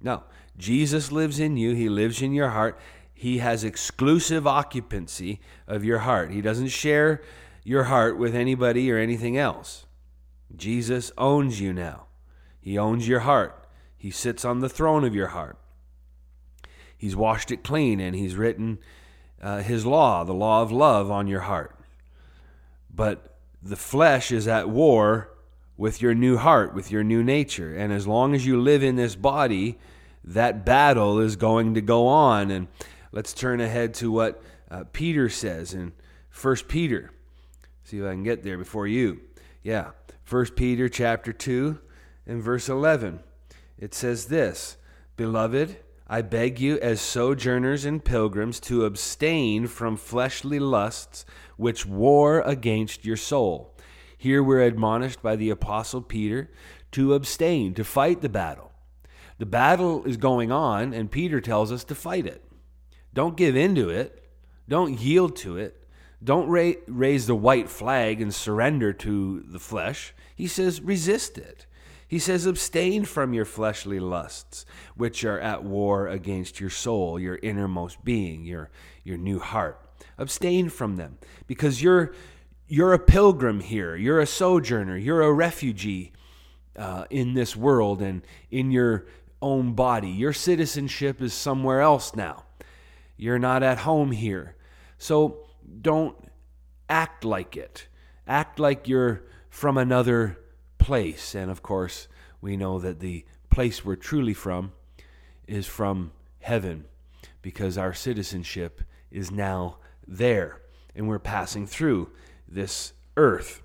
[0.00, 0.24] No,
[0.56, 2.80] Jesus lives in you, He lives in your heart,
[3.20, 6.30] he has exclusive occupancy of your heart.
[6.30, 7.20] He doesn't share
[7.62, 9.84] your heart with anybody or anything else.
[10.56, 12.06] Jesus owns you now.
[12.62, 13.68] He owns your heart.
[13.94, 15.58] He sits on the throne of your heart.
[16.96, 18.78] He's washed it clean and he's written
[19.42, 21.78] uh, his law, the law of love, on your heart.
[22.90, 25.28] But the flesh is at war
[25.76, 27.76] with your new heart, with your new nature.
[27.76, 29.78] And as long as you live in this body,
[30.24, 32.50] that battle is going to go on.
[32.50, 32.68] And
[33.12, 35.92] let's turn ahead to what uh, Peter says in
[36.40, 37.10] 1 Peter.
[37.84, 39.20] See if I can get there before you.
[39.62, 39.90] Yeah,
[40.28, 41.78] 1 Peter chapter 2
[42.26, 43.20] and verse 11.
[43.78, 44.76] It says this,
[45.16, 51.24] Beloved, I beg you as sojourners and pilgrims to abstain from fleshly lusts
[51.56, 53.74] which war against your soul.
[54.16, 56.50] Here we're admonished by the apostle Peter
[56.92, 58.72] to abstain, to fight the battle.
[59.38, 62.44] The battle is going on, and Peter tells us to fight it.
[63.12, 64.28] Don't give in to it.
[64.68, 65.76] Don't yield to it.
[66.22, 70.14] Don't ra- raise the white flag and surrender to the flesh.
[70.36, 71.66] He says, resist it.
[72.06, 77.36] He says, abstain from your fleshly lusts, which are at war against your soul, your
[77.36, 78.70] innermost being, your,
[79.04, 79.80] your new heart.
[80.18, 82.12] Abstain from them because you're,
[82.66, 83.96] you're a pilgrim here.
[83.96, 84.96] You're a sojourner.
[84.96, 86.12] You're a refugee
[86.76, 89.06] uh, in this world and in your
[89.40, 90.10] own body.
[90.10, 92.44] Your citizenship is somewhere else now.
[93.20, 94.56] You're not at home here.
[94.96, 95.46] So
[95.82, 96.16] don't
[96.88, 97.86] act like it.
[98.26, 100.38] Act like you're from another
[100.78, 101.34] place.
[101.34, 102.08] And of course,
[102.40, 104.72] we know that the place we're truly from
[105.46, 106.86] is from heaven
[107.42, 108.80] because our citizenship
[109.10, 109.76] is now
[110.08, 110.62] there
[110.96, 112.10] and we're passing through
[112.48, 113.60] this earth.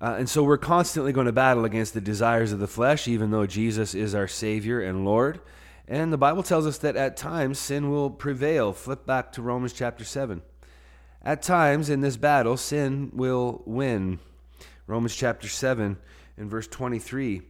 [0.00, 3.32] Uh, and so we're constantly going to battle against the desires of the flesh, even
[3.32, 5.40] though Jesus is our Savior and Lord.
[5.88, 8.72] And the Bible tells us that at times sin will prevail.
[8.72, 10.42] Flip back to Romans chapter 7.
[11.22, 14.18] At times in this battle, sin will win.
[14.86, 15.96] Romans chapter 7
[16.36, 17.42] and verse 23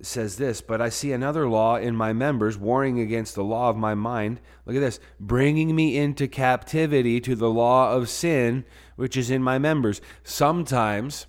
[0.00, 3.76] says this But I see another law in my members, warring against the law of
[3.76, 4.40] my mind.
[4.66, 8.64] Look at this bringing me into captivity to the law of sin,
[8.96, 10.00] which is in my members.
[10.22, 11.26] Sometimes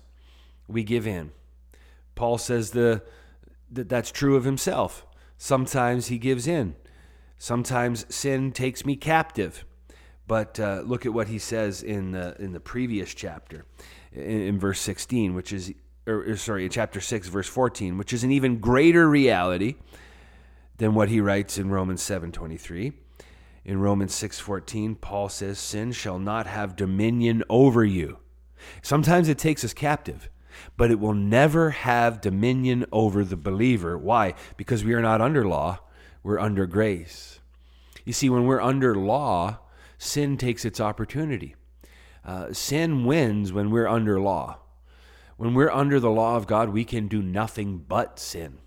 [0.68, 1.32] we give in.
[2.14, 3.02] Paul says the,
[3.70, 5.06] that that's true of himself.
[5.42, 6.76] Sometimes he gives in.
[7.38, 9.64] Sometimes sin takes me captive.
[10.26, 13.64] But uh, look at what he says in the, in the previous chapter,
[14.12, 15.72] in, in verse 16, which is,
[16.06, 19.76] or, sorry, in chapter 6, verse 14, which is an even greater reality
[20.76, 22.92] than what he writes in Romans 7.23.
[23.64, 28.18] In Romans 6.14, Paul says, Sin shall not have dominion over you.
[28.82, 30.28] Sometimes it takes us captive
[30.76, 33.96] but it will never have dominion over the believer.
[33.96, 34.34] Why?
[34.56, 35.80] Because we are not under law,
[36.22, 37.40] we're under grace.
[38.04, 39.58] You see, when we're under law,
[39.98, 41.54] sin takes its opportunity.
[42.24, 44.58] Uh, sin wins when we're under law.
[45.36, 48.58] When we're under the law of God, we can do nothing but sin.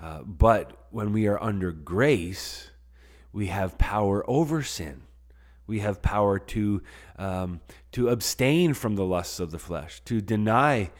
[0.00, 2.70] Uh, but when we are under grace,
[3.32, 5.02] we have power over sin.
[5.66, 6.82] We have power to,
[7.18, 7.60] um,
[7.92, 10.90] to abstain from the lusts of the flesh, to deny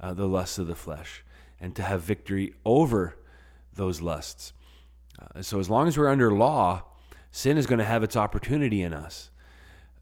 [0.00, 1.24] uh, the lusts of the flesh,
[1.60, 3.16] and to have victory over
[3.74, 4.52] those lusts.
[5.20, 6.84] Uh, so as long as we're under law,
[7.30, 9.30] sin is going to have its opportunity in us.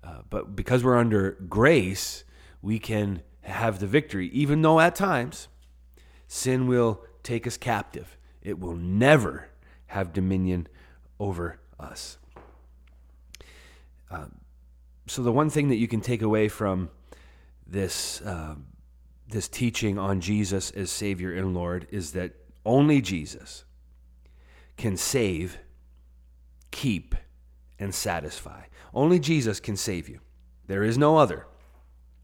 [0.04, 2.24] Uh, but because we're under grace,
[2.60, 5.48] we can have the victory, even though at times
[6.26, 8.16] sin will take us captive.
[8.42, 9.48] It will never
[9.86, 10.68] have dominion
[11.20, 12.18] over us.
[15.06, 16.90] So, the one thing that you can take away from
[17.66, 18.54] this, uh,
[19.28, 22.32] this teaching on Jesus as Savior and Lord is that
[22.64, 23.64] only Jesus
[24.76, 25.58] can save,
[26.70, 27.14] keep,
[27.78, 28.64] and satisfy.
[28.94, 30.20] Only Jesus can save you.
[30.66, 31.46] There is no other.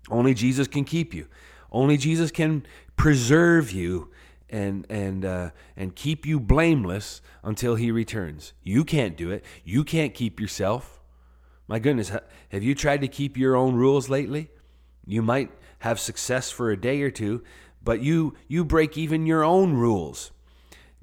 [0.09, 1.27] Only Jesus can keep you.
[1.73, 2.65] Only Jesus can
[2.97, 4.11] preserve you
[4.49, 8.55] and and uh, and keep you blameless until He returns.
[8.63, 9.45] You can't do it.
[9.65, 10.98] You can't keep yourself.
[11.69, 12.11] My goodness,
[12.49, 14.51] have you tried to keep your own rules lately?
[15.07, 15.51] You might
[15.81, 17.45] have success for a day or two,
[17.85, 20.31] but you you break even your own rules.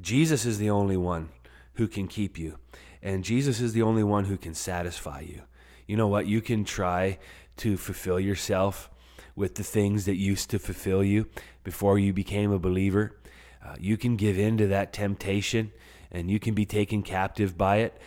[0.02, 1.30] Jesus is the only one
[1.76, 2.58] who can keep you,
[3.02, 5.44] and Jesus is the only one who can satisfy you.
[5.88, 6.26] You know what?
[6.26, 7.20] You can try
[7.58, 8.90] to fulfill yourself
[9.36, 11.28] with the things that used to fulfill you
[11.64, 13.16] before you became a believer.
[13.64, 15.72] Uh, you can give in to that temptation
[16.12, 18.00] and you can be taken captive by it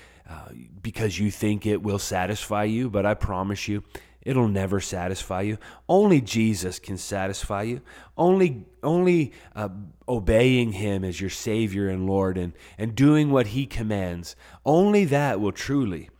[0.83, 3.83] because you think it will satisfy you, but I promise you,
[4.23, 5.59] it'll never satisfy you.
[5.89, 7.81] Only Jesus can satisfy you.
[8.17, 9.71] Only, only uh,
[10.07, 14.37] obeying Him as your Savior and Lord and, and doing what He commands,
[14.67, 16.11] only that will truly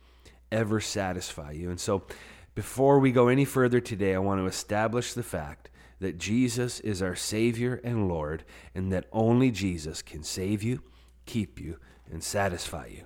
[0.51, 1.69] ever satisfy you.
[1.69, 2.03] And so,
[2.55, 5.69] before we go any further today, I want to establish the fact
[5.99, 8.43] that Jesus is our Savior and Lord,
[8.73, 10.81] and that only Jesus can save you,
[11.25, 11.77] keep you,
[12.11, 13.05] and satisfy you.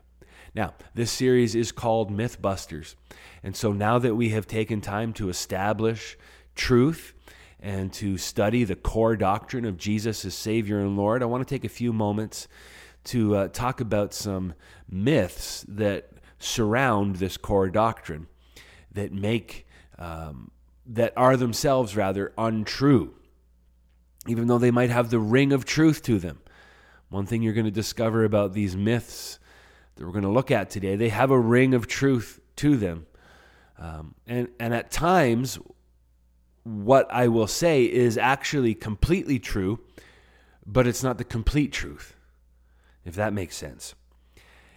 [0.55, 2.95] Now, this series is called Mythbusters.
[3.43, 6.17] And so now that we have taken time to establish
[6.55, 7.13] truth
[7.59, 11.55] and to study the core doctrine of Jesus as Savior and Lord, I want to
[11.55, 12.47] take a few moments
[13.05, 14.53] to uh, talk about some
[14.89, 18.27] myths that surround this core doctrine
[18.91, 19.65] that make
[19.97, 20.51] um,
[20.85, 23.13] that are themselves rather untrue,
[24.27, 26.39] even though they might have the ring of truth to them.
[27.09, 29.39] One thing you're going to discover about these myths
[29.95, 33.05] that we're going to look at today, they have a ring of truth to them.
[33.77, 35.59] Um, and, and at times,
[36.63, 39.79] what I will say is actually completely true,
[40.65, 42.15] but it's not the complete truth,
[43.03, 43.95] if that makes sense.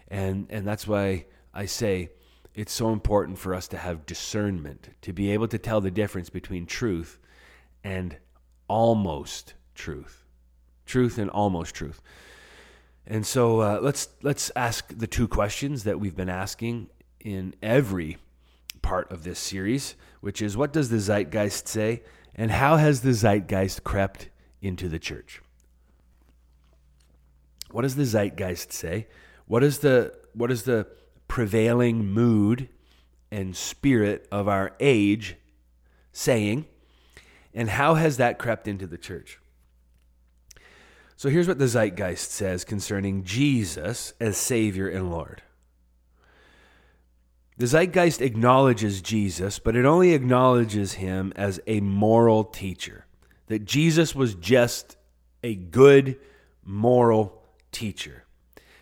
[0.09, 2.11] And, and that's why I say
[2.55, 6.31] it's so important for us to have discernment, to be able to tell the difference
[6.31, 7.19] between truth
[7.85, 8.17] and
[8.69, 10.25] almost truth.
[10.87, 12.01] Truth and almost truth.
[13.07, 16.89] And so uh, let's let's ask the two questions that we've been asking
[17.21, 18.19] in every
[18.83, 22.03] part of this series, which is what does the zeitgeist say
[22.35, 24.29] and how has the zeitgeist crept
[24.61, 25.41] into the church?
[27.71, 29.07] What does the zeitgeist say?
[29.47, 30.89] What is the what is the
[31.29, 32.69] prevailing mood
[33.31, 35.37] and spirit of our age
[36.13, 36.67] saying?
[37.55, 39.39] And how has that crept into the church?
[41.17, 45.43] So here's what the Zeitgeist says concerning Jesus as Savior and Lord.
[47.57, 53.07] The Zeitgeist acknowledges Jesus, but it only acknowledges him as a moral teacher.
[53.47, 54.99] That Jesus was just
[55.43, 56.19] a good
[56.63, 58.25] moral teacher.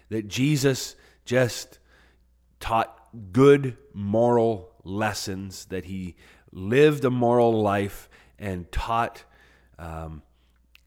[0.09, 1.79] That Jesus just
[2.59, 2.99] taught
[3.31, 6.17] good moral lessons, that he
[6.51, 8.09] lived a moral life
[8.41, 9.23] and taught
[9.79, 10.23] um,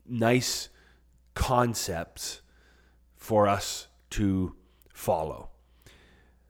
[0.05, 0.67] nice
[1.37, 2.41] concepts
[3.15, 4.55] for us to
[4.91, 5.49] follow.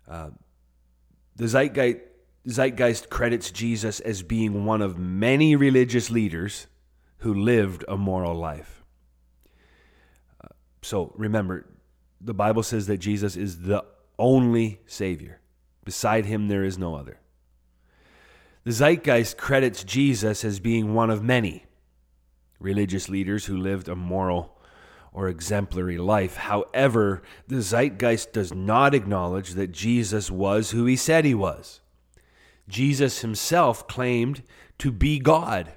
[0.07, 0.29] Uh,
[1.35, 1.99] the Zeitgeist,
[2.47, 6.67] Zeitgeist credits Jesus as being one of many religious leaders
[7.17, 8.85] who lived a moral life.
[10.41, 10.47] Uh,
[10.81, 11.67] so remember,
[12.21, 13.83] the Bible says that Jesus is the
[14.17, 15.41] only Savior.
[15.83, 17.19] Beside him, there is no other.
[18.63, 21.65] The Zeitgeist credits Jesus as being one of many
[22.59, 24.56] religious leaders who lived a moral
[25.17, 26.35] or exemplary life.
[26.35, 31.81] However, the Zeitgeist does not acknowledge that Jesus was who he said he was.
[32.69, 34.43] Jesus himself claimed
[34.77, 35.71] to be God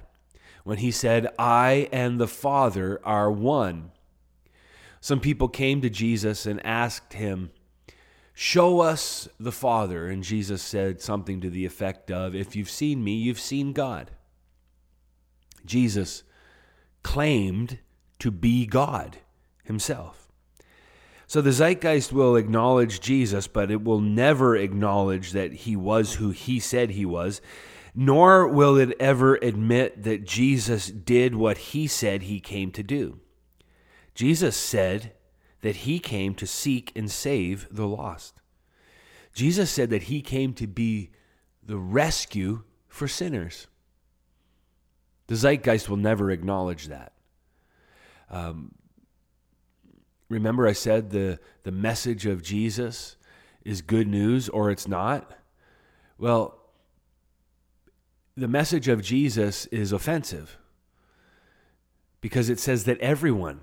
[0.63, 3.89] when he said, I and the Father are one.
[4.99, 7.49] Some people came to Jesus and asked him,
[8.35, 10.07] Show us the Father.
[10.07, 14.11] And Jesus said something to the effect of, If you've seen me, you've seen God.
[15.65, 16.21] Jesus
[17.01, 17.79] claimed
[18.19, 19.17] to be God
[19.71, 20.27] himself.
[21.25, 26.31] So the zeitgeist will acknowledge Jesus, but it will never acknowledge that he was who
[26.31, 27.39] he said he was,
[27.95, 33.21] nor will it ever admit that Jesus did what he said he came to do.
[34.13, 35.13] Jesus said
[35.61, 38.41] that he came to seek and save the lost.
[39.33, 41.11] Jesus said that he came to be
[41.63, 43.67] the rescue for sinners.
[45.27, 47.13] The zeitgeist will never acknowledge that.
[48.29, 48.73] Um,
[50.31, 53.17] remember, I said the, the message of Jesus
[53.65, 55.37] is good news or it's not?
[56.17, 56.57] Well,
[58.37, 60.57] the message of Jesus is offensive
[62.21, 63.61] because it says that everyone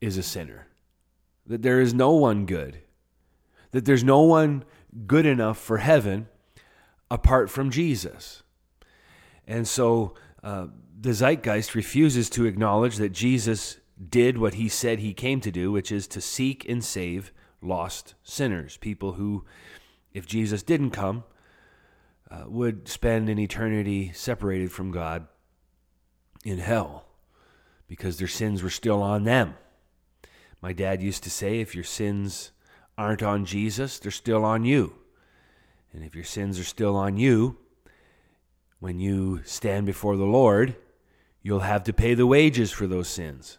[0.00, 0.68] is a sinner,
[1.46, 2.78] that there is no one good,
[3.72, 4.64] that there's no one
[5.06, 6.28] good enough for heaven
[7.10, 8.42] apart from Jesus.
[9.46, 10.68] And so uh,
[10.98, 13.78] the zeitgeist refuses to acknowledge that Jesus
[14.08, 17.32] did what he said he came to do, which is to seek and save
[17.62, 19.44] lost sinners, people who,
[20.12, 21.24] if Jesus didn't come,
[22.30, 25.26] uh, would spend an eternity separated from God
[26.44, 27.06] in hell
[27.86, 29.54] because their sins were still on them.
[30.60, 32.52] My dad used to say, if your sins
[32.96, 34.94] aren't on Jesus, they're still on you.
[35.92, 37.58] And if your sins are still on you,
[38.80, 40.76] when you stand before the Lord,
[41.42, 43.58] you'll have to pay the wages for those sins.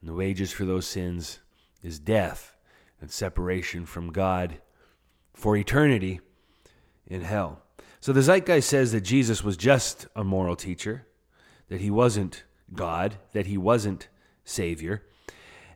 [0.00, 1.40] And the wages for those sins
[1.82, 2.56] is death
[3.00, 4.58] and separation from God
[5.34, 6.20] for eternity
[7.06, 7.62] in hell.
[8.00, 11.06] So the Zeitgeist says that Jesus was just a moral teacher,
[11.68, 14.08] that he wasn't God, that he wasn't
[14.44, 15.04] Savior.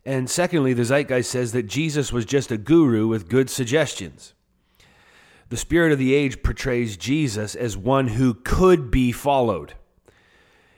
[0.05, 4.35] And secondly, the Zeitgeist says that Jesus was just a guru with good suggestions.
[5.49, 9.75] The spirit of the age portrays Jesus as one who could be followed.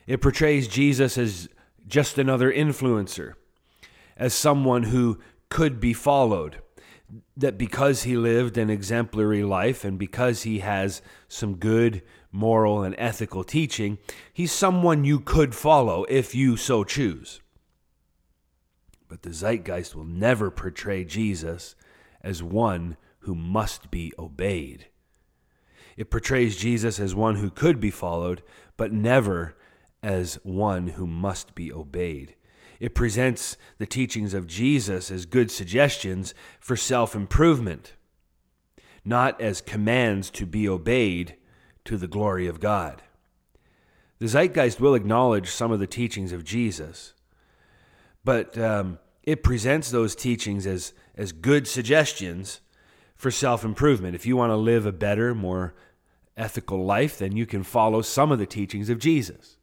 [0.05, 1.49] It portrays Jesus as
[1.87, 3.33] just another influencer,
[4.17, 5.19] as someone who
[5.49, 6.61] could be followed.
[7.37, 12.95] That because he lived an exemplary life and because he has some good moral and
[12.97, 13.99] ethical teaching,
[14.33, 17.41] he's someone you could follow if you so choose.
[19.07, 21.75] But the zeitgeist will never portray Jesus
[22.21, 24.87] as one who must be obeyed.
[25.95, 28.41] It portrays Jesus as one who could be followed,
[28.77, 29.55] but never
[30.05, 32.35] as one who must be obeyed.
[32.79, 37.93] It presents the teachings of Jesus as good suggestions for self improvement,
[39.03, 41.35] not as commands to be obeyed
[41.85, 43.01] to the glory of God.
[44.19, 47.15] The Zeitgeist will acknowledge some of the teachings of Jesus,
[48.23, 52.61] but um, it presents those teachings as, as good suggestions
[53.15, 54.13] for self improvement.
[54.13, 55.73] If you want to live a better, more
[56.37, 59.54] ethical life, then you can follow some of the teachings of Jesus.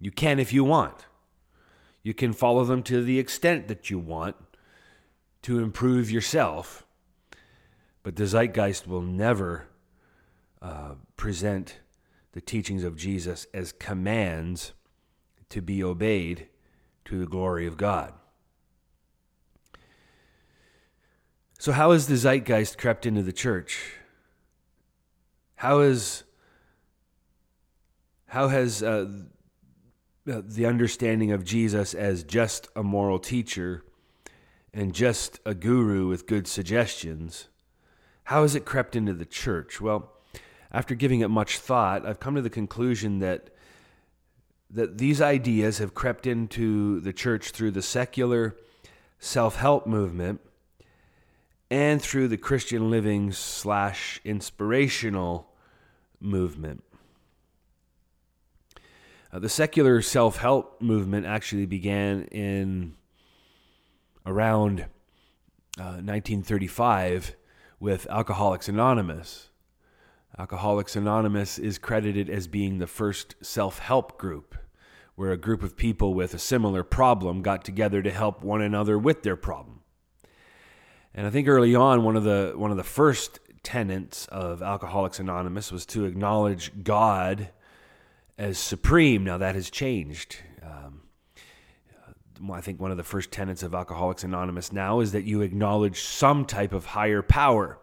[0.00, 1.06] You can if you want.
[2.02, 4.36] You can follow them to the extent that you want
[5.42, 6.86] to improve yourself.
[8.02, 9.68] But the zeitgeist will never
[10.62, 11.78] uh, present
[12.32, 14.72] the teachings of Jesus as commands
[15.48, 16.48] to be obeyed
[17.06, 18.12] to the glory of God.
[21.58, 23.94] So, how has the zeitgeist crept into the church?
[25.56, 26.24] How is
[28.26, 29.06] how has uh,
[30.26, 33.84] the understanding of Jesus as just a moral teacher
[34.74, 37.48] and just a guru with good suggestions,
[38.24, 39.80] how has it crept into the church?
[39.80, 40.12] Well,
[40.72, 43.50] after giving it much thought, I've come to the conclusion that
[44.68, 48.56] that these ideas have crept into the church through the secular
[49.20, 50.40] self-help movement
[51.70, 55.48] and through the Christian living slash inspirational
[56.20, 56.82] movement.
[59.36, 62.94] Uh, the secular self help movement actually began in
[64.24, 64.80] around
[65.78, 67.36] uh, 1935
[67.78, 69.50] with Alcoholics Anonymous.
[70.38, 74.56] Alcoholics Anonymous is credited as being the first self help group,
[75.16, 78.98] where a group of people with a similar problem got together to help one another
[78.98, 79.80] with their problem.
[81.14, 85.20] And I think early on, one of the one of the first tenets of Alcoholics
[85.20, 87.50] Anonymous was to acknowledge God
[88.38, 89.24] as supreme.
[89.24, 90.36] Now that has changed.
[90.62, 91.02] Um,
[92.52, 96.00] I think one of the first tenets of Alcoholics Anonymous now is that you acknowledge
[96.02, 97.78] some type of higher power.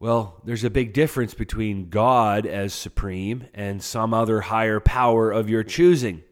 [0.00, 5.50] Well, there's a big difference between God as supreme and some other higher power of
[5.50, 6.22] your choosing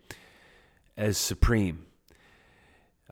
[0.96, 1.86] as supreme.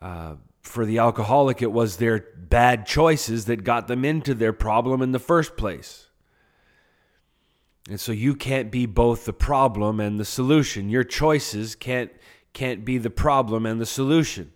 [0.01, 5.03] Uh, for the alcoholic, it was their bad choices that got them into their problem
[5.03, 6.04] in the first place.
[7.89, 10.89] And so you can't be both the problem and the solution.
[10.89, 12.11] Your choices can't
[12.55, 14.53] can't be the problem and the solution.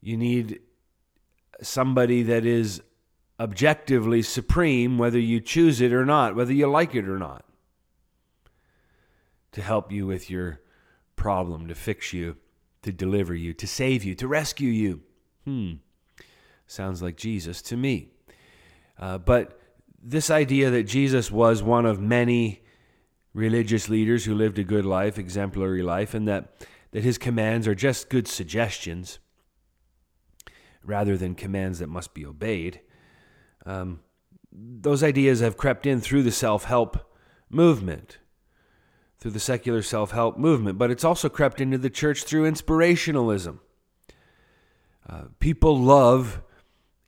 [0.00, 0.60] You need
[1.60, 2.82] somebody that is
[3.38, 7.44] objectively supreme whether you choose it or not, whether you like it or not.
[9.52, 10.60] To help you with your
[11.14, 12.36] problem, to fix you,
[12.82, 15.02] to deliver you, to save you, to rescue you.
[15.44, 15.74] Hmm,
[16.66, 18.08] sounds like Jesus to me.
[18.98, 19.60] Uh, but
[20.02, 22.62] this idea that Jesus was one of many
[23.34, 27.74] religious leaders who lived a good life, exemplary life, and that, that his commands are
[27.74, 29.20] just good suggestions
[30.84, 32.80] rather than commands that must be obeyed.
[33.64, 34.00] Um,
[34.50, 37.14] those ideas have crept in through the self help
[37.48, 38.18] movement,
[39.18, 43.60] through the secular self help movement, but it's also crept into the church through inspirationalism.
[45.08, 46.42] Uh, people love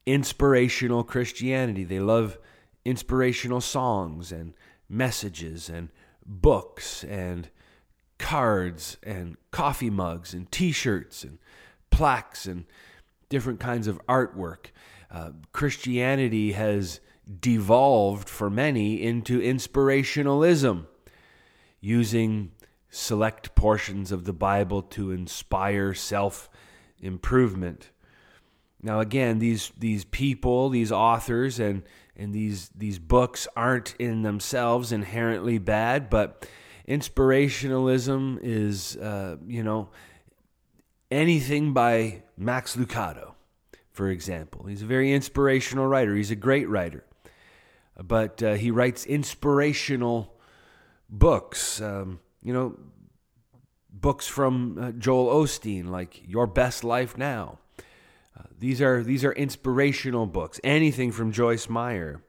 [0.07, 1.85] inspirational Christianity.
[1.85, 2.39] They love
[2.85, 4.55] inspirational songs and
[4.89, 5.89] messages and
[6.27, 7.49] books and
[8.19, 11.39] cards and coffee mugs and t shirts and
[11.91, 12.65] plaques and
[13.29, 14.67] different kinds of artwork.
[15.11, 17.01] Uh, Christianity has
[17.41, 20.87] devolved for many into inspirationalism,
[21.81, 22.53] using
[22.91, 26.49] select portions of the Bible to inspire self
[27.01, 27.91] improvement.
[28.83, 31.83] Now, again, these these people, these authors, and
[32.17, 36.49] and these these books aren't in themselves inherently bad, but
[36.89, 39.89] inspirationalism is, uh, you know,
[41.11, 43.35] anything by Max Lucado,
[43.91, 44.67] for example.
[44.67, 46.15] He's a very inspirational writer.
[46.15, 47.05] He's a great writer,
[48.03, 50.35] but uh, he writes inspirational
[51.09, 51.81] books.
[51.81, 52.79] Um, you know,
[53.91, 57.59] books from uh, Joel Osteen, like Your Best Life Now
[58.59, 60.61] these are these are inspirational books.
[60.65, 62.23] Anything from Joyce Meyer,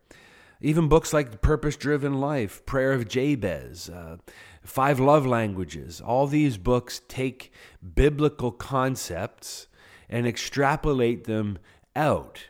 [0.62, 4.18] even books like Purpose Driven Life, Prayer of Jabez, uh,
[4.64, 6.02] Five Love Languages.
[6.02, 7.52] All these books take
[7.94, 9.68] biblical concepts
[10.10, 11.58] and extrapolate them
[11.96, 12.50] out,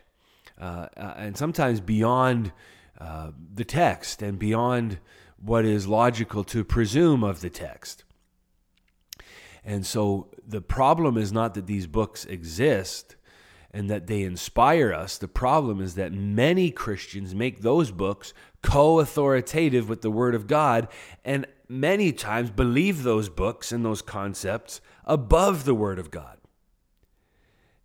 [0.60, 2.52] uh, uh and sometimes beyond
[2.98, 4.98] uh, the text and beyond
[5.38, 8.04] what is logical to presume of the text.
[9.64, 13.16] And so the problem is not that these books exist
[13.76, 15.18] and that they inspire us.
[15.18, 20.46] The problem is that many Christians make those books co authoritative with the Word of
[20.46, 20.88] God
[21.26, 26.38] and many times believe those books and those concepts above the Word of God.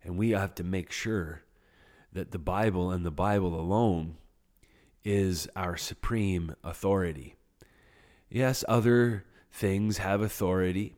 [0.02, 1.42] And we have to make sure
[2.10, 4.16] that the Bible and the Bible alone
[5.04, 7.34] is our supreme authority.
[8.30, 10.96] Yes, other things have authority.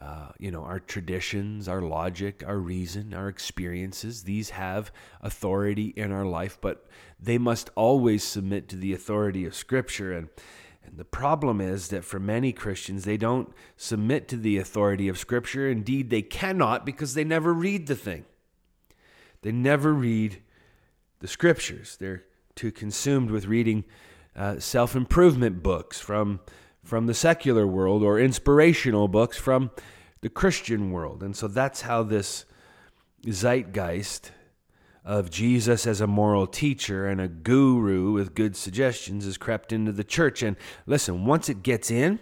[0.00, 6.12] Uh, you know, our traditions, our logic, our reason, our experiences, these have authority in
[6.12, 6.86] our life, but
[7.18, 10.12] they must always submit to the authority of Scripture.
[10.12, 10.28] And,
[10.84, 15.18] and the problem is that for many Christians, they don't submit to the authority of
[15.18, 15.68] Scripture.
[15.68, 18.24] Indeed, they cannot because they never read the thing.
[19.42, 20.40] They never read
[21.18, 21.96] the Scriptures.
[21.98, 22.22] They're
[22.54, 23.84] too consumed with reading
[24.36, 26.38] uh, self improvement books from
[26.88, 29.70] from the secular world or inspirational books from
[30.22, 31.22] the Christian world.
[31.22, 32.46] And so that's how this
[33.28, 34.32] zeitgeist
[35.04, 39.92] of Jesus as a moral teacher and a guru with good suggestions has crept into
[39.92, 40.42] the church.
[40.42, 42.20] And listen, once it gets in,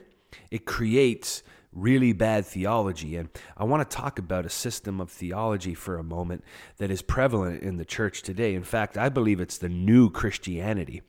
[0.51, 3.15] it creates really bad theology.
[3.15, 6.43] And I want to talk about a system of theology for a moment
[6.79, 8.57] that is prevalent in the church today.
[8.57, 11.03] In fact, I believe it's the new Christianity.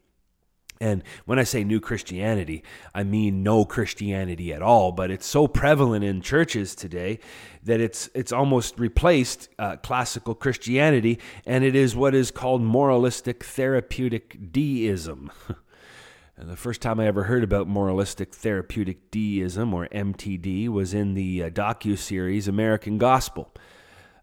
[0.79, 2.63] And when I say new Christianity,
[2.93, 7.19] I mean no Christianity at all, but it's so prevalent in churches today
[7.63, 13.43] that it's it's almost replaced uh, classical Christianity, and it is what is called moralistic
[13.43, 15.31] therapeutic deism.
[16.37, 21.15] and the first time I ever heard about moralistic therapeutic deism, or MTD, was in
[21.15, 23.51] the uh, docu series American Gospel.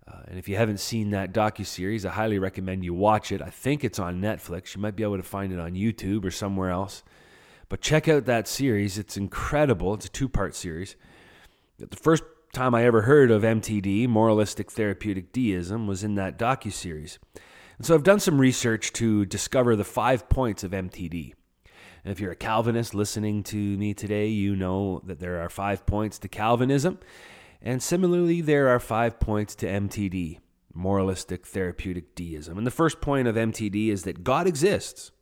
[0.07, 3.41] Uh, and if you haven't seen that docu series, I highly recommend you watch it.
[3.41, 4.75] I think it's on Netflix.
[4.75, 7.03] You might be able to find it on YouTube or somewhere else.
[7.69, 8.99] But check out that series.
[8.99, 9.95] It's incredible.
[9.95, 10.97] It's a two-part series.
[11.79, 16.73] The first time I ever heard of MTD, moralistic therapeutic deism, was in that docu
[16.73, 17.19] series.
[17.79, 21.33] And so I've done some research to discover the five points of MTD.
[22.05, 25.87] And if you're a Calvinist listening to me today, you know that there are five
[25.87, 26.99] points to Calvinism.
[27.67, 30.41] And similarly, there are five points to MTD,
[30.75, 32.59] moralistic therapeutic deism.
[32.59, 35.13] And the first point of MTD is that God exists.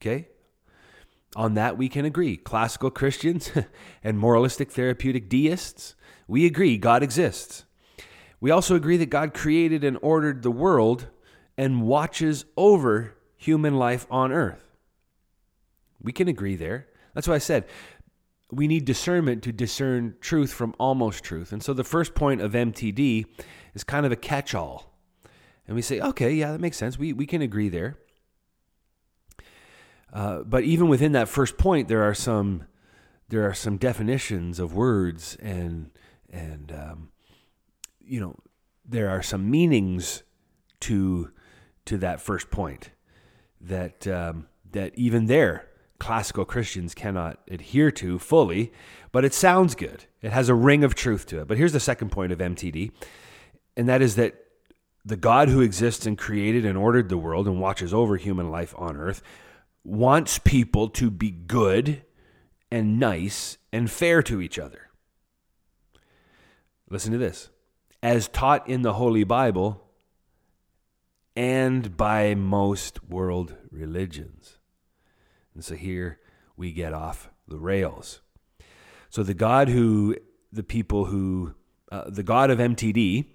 [0.00, 0.28] Okay?
[1.36, 2.38] On that, we can agree.
[2.38, 3.52] Classical Christians
[4.02, 5.94] and moralistic therapeutic deists,
[6.26, 7.66] we agree God exists.
[8.40, 11.08] We also agree that God created and ordered the world
[11.58, 14.64] and watches over human life on earth.
[16.00, 16.88] We can agree there.
[17.14, 17.66] That's why I said
[18.52, 21.52] we need discernment to discern truth from almost truth.
[21.52, 23.26] And so the first point of MTD
[23.74, 24.92] is kind of a catch all.
[25.66, 26.98] And we say, okay, yeah, that makes sense.
[26.98, 27.96] We, we can agree there.
[30.12, 32.64] Uh, but even within that first point, there are some
[33.28, 35.92] there are some definitions of words and
[36.28, 37.10] and um,
[38.00, 38.34] you know
[38.84, 40.24] there are some meanings
[40.80, 41.30] to
[41.84, 42.90] to that first point
[43.60, 45.69] that um, that even there
[46.00, 48.72] classical Christians cannot adhere to fully,
[49.12, 50.06] but it sounds good.
[50.22, 51.46] It has a ring of truth to it.
[51.46, 52.90] But here's the second point of MTD,
[53.76, 54.34] and that is that
[55.04, 58.74] the God who exists and created and ordered the world and watches over human life
[58.76, 59.22] on earth
[59.84, 62.02] wants people to be good
[62.70, 64.90] and nice and fair to each other.
[66.88, 67.50] Listen to this.
[68.02, 69.82] As taught in the Holy Bible
[71.36, 74.59] and by most world religions.
[75.60, 76.18] And so here
[76.56, 78.22] we get off the rails.
[79.10, 80.16] So the God who,
[80.50, 81.54] the people who,
[81.92, 83.26] uh, the God of MTD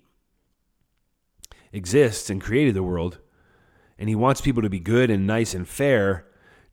[1.71, 3.19] exists and created the world,
[3.99, 6.26] and he wants people to be good and nice and fair,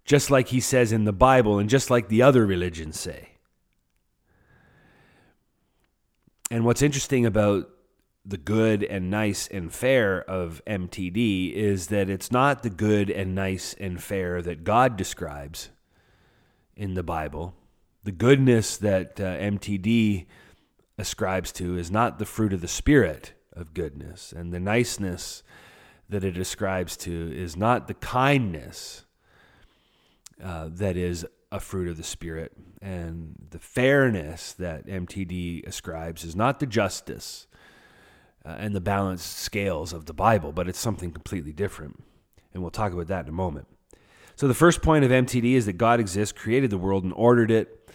[0.07, 3.33] just like he says in the Bible and just like the other religions say.
[6.51, 7.69] And what's interesting about
[8.25, 13.35] the good and nice and fair of MTD is that it's not the good and
[13.35, 15.71] nice and fair that God describes
[16.77, 17.55] in the Bible.
[18.05, 20.27] The goodness that uh, MTD
[20.99, 25.43] ascribes to is not the fruit of the Spirit of goodness, and the niceness
[26.09, 29.05] that it ascribes to is not the kindness
[30.43, 36.37] uh, that is a fruit of the Spirit, and the fairness that MTD ascribes is
[36.37, 37.47] not the justice
[38.45, 42.03] uh, and the balanced scales of the Bible, but it's something completely different.
[42.53, 43.67] And we'll talk about that in a moment.
[44.37, 47.51] So, the first point of MTD is that God exists, created the world, and ordered
[47.51, 47.91] it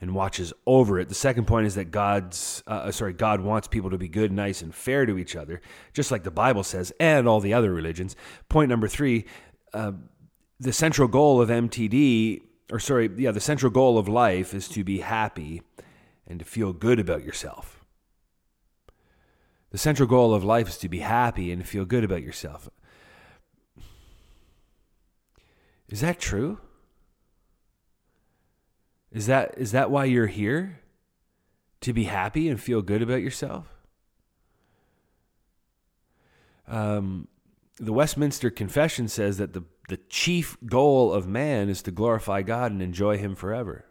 [0.00, 1.08] and watches over it.
[1.08, 4.32] The second point is that God's uh, uh, sorry, God wants people to be good,
[4.32, 5.60] nice, and fair to each other,
[5.92, 8.16] just like the Bible says, and all the other religions.
[8.48, 9.26] Point number three:
[9.72, 9.92] uh,
[10.58, 12.40] the central goal of MTD,
[12.70, 15.62] or sorry, yeah, the central goal of life is to be happy
[16.26, 17.81] and to feel good about yourself.
[19.72, 22.68] The central goal of life is to be happy and feel good about yourself.
[25.88, 26.60] Is that true?
[29.10, 30.80] Is that is that why you're here?
[31.80, 33.66] To be happy and feel good about yourself?
[36.68, 37.28] Um,
[37.78, 42.72] the Westminster Confession says that the, the chief goal of man is to glorify God
[42.72, 43.86] and enjoy Him forever.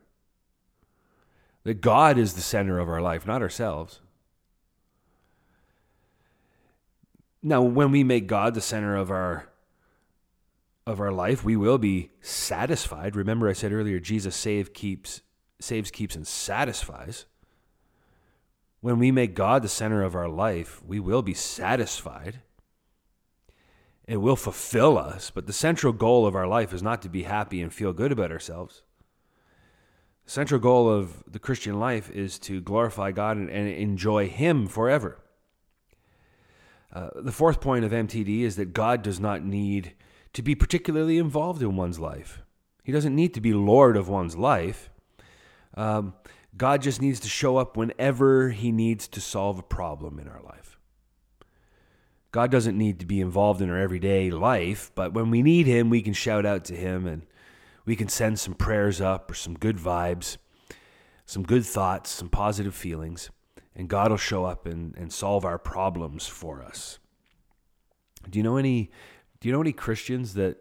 [1.64, 4.00] That God is the center of our life, not ourselves.
[7.44, 9.48] Now, when we make God the center of our
[10.88, 13.16] of our life, we will be satisfied.
[13.16, 15.22] Remember, I said earlier, Jesus save, keeps,
[15.60, 17.26] saves, keeps, and satisfies.
[18.82, 22.42] When we make God the center of our life, we will be satisfied.
[24.08, 27.24] It will fulfill us, but the central goal of our life is not to be
[27.24, 28.82] happy and feel good about ourselves.
[30.26, 34.68] The central goal of the Christian life is to glorify God and, and enjoy Him
[34.68, 35.20] forever.
[36.94, 39.94] Uh, the fourth point of MTD is that God does not need
[40.34, 42.42] to be particularly involved in one's life.
[42.84, 44.90] He doesn't need to be Lord of one's life.
[45.76, 46.14] Um,
[46.58, 50.42] God just needs to show up whenever He needs to solve a problem in our
[50.42, 50.78] life.
[52.32, 55.90] God doesn't need to be involved in our everyday life, but when we need Him,
[55.90, 57.24] we can shout out to Him and
[57.86, 60.38] we can send some prayers up or some good vibes,
[61.26, 63.30] some good thoughts, some positive feelings
[63.76, 67.00] and God will show up and, and solve our problems for us.
[68.30, 68.92] Do you know any
[69.40, 70.58] do you know any Christians that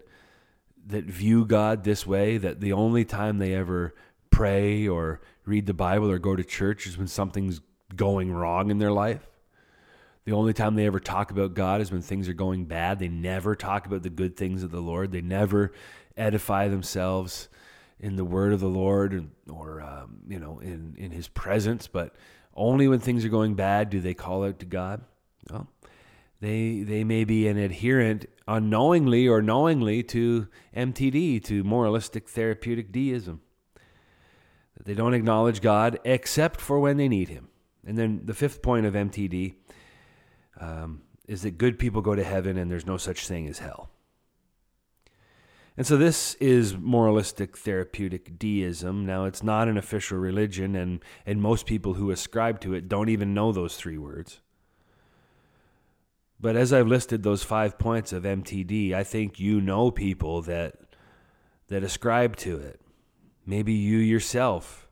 [0.86, 3.94] that view God this way that the only time they ever
[4.30, 7.60] pray or read the Bible or go to church is when something's
[7.94, 9.26] going wrong in their life?
[10.24, 12.98] The only time they ever talk about God is when things are going bad.
[12.98, 15.12] They never talk about the good things of the Lord.
[15.12, 15.72] They never
[16.16, 17.48] edify themselves
[17.98, 21.86] in the word of the Lord or, um, you know, in, in his presence.
[21.86, 22.14] But
[22.60, 25.02] only when things are going bad do they call out to God.
[25.50, 25.66] Well,
[26.40, 33.40] they they may be an adherent unknowingly or knowingly to MTD, to moralistic therapeutic deism.
[34.84, 37.48] They don't acknowledge God except for when they need Him.
[37.86, 39.54] And then the fifth point of MTD
[40.60, 43.90] um, is that good people go to heaven and there's no such thing as hell.
[45.80, 49.06] And so this is moralistic therapeutic deism.
[49.06, 53.08] Now, it's not an official religion, and, and most people who ascribe to it don't
[53.08, 54.42] even know those three words.
[56.38, 60.74] But as I've listed those five points of MTD, I think you know people that
[61.68, 62.82] that ascribe to it.
[63.46, 64.86] Maybe you yourself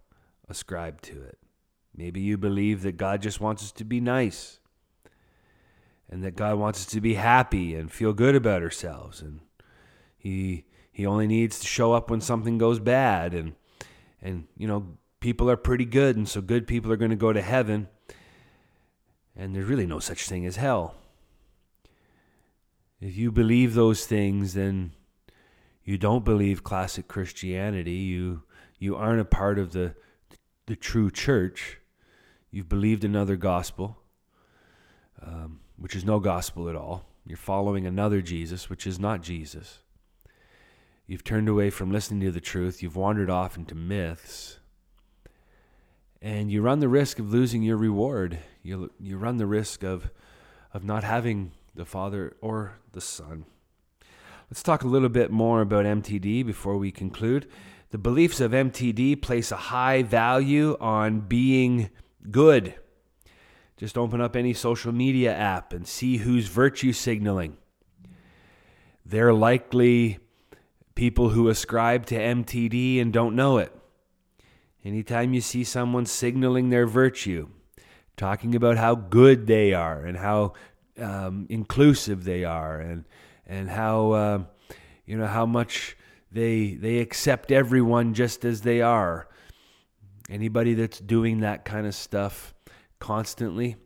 [0.48, 1.36] ascribe to it.
[1.94, 4.58] Maybe you believe that God just wants us to be nice
[6.08, 9.40] and that God wants us to be happy and feel good about ourselves and
[10.16, 10.64] he
[10.98, 13.54] he only needs to show up when something goes bad and
[14.20, 17.32] and you know people are pretty good and so good people are going to go
[17.32, 17.86] to heaven
[19.36, 20.96] and there's really no such thing as hell
[23.00, 24.90] If you believe those things, then
[25.84, 27.92] you don't believe classic Christianity.
[27.92, 28.42] You
[28.80, 29.94] you aren't a part of the
[30.66, 31.78] the true church.
[32.50, 33.98] You've believed another gospel,
[35.22, 37.04] um, which is no gospel at all.
[37.24, 39.78] You're following another Jesus, which is not Jesus.
[41.08, 42.82] You've turned away from listening to the truth.
[42.82, 44.58] You've wandered off into myths.
[46.20, 48.40] And you run the risk of losing your reward.
[48.62, 50.10] You, you run the risk of,
[50.74, 53.46] of not having the Father or the Son.
[54.50, 57.48] Let's talk a little bit more about MTD before we conclude.
[57.88, 61.88] The beliefs of MTD place a high value on being
[62.30, 62.74] good.
[63.78, 67.56] Just open up any social media app and see who's virtue signaling.
[69.06, 70.18] They're likely
[70.98, 73.72] people who ascribe to MTD and don't know it.
[74.84, 77.46] Anytime you see someone signaling their virtue,
[78.16, 80.54] talking about how good they are and how
[80.98, 83.04] um, inclusive they are and
[83.46, 84.42] and how uh,
[85.06, 85.96] you know how much
[86.32, 89.28] they they accept everyone just as they are.
[90.28, 92.54] Anybody that's doing that kind of stuff
[92.98, 93.76] constantly,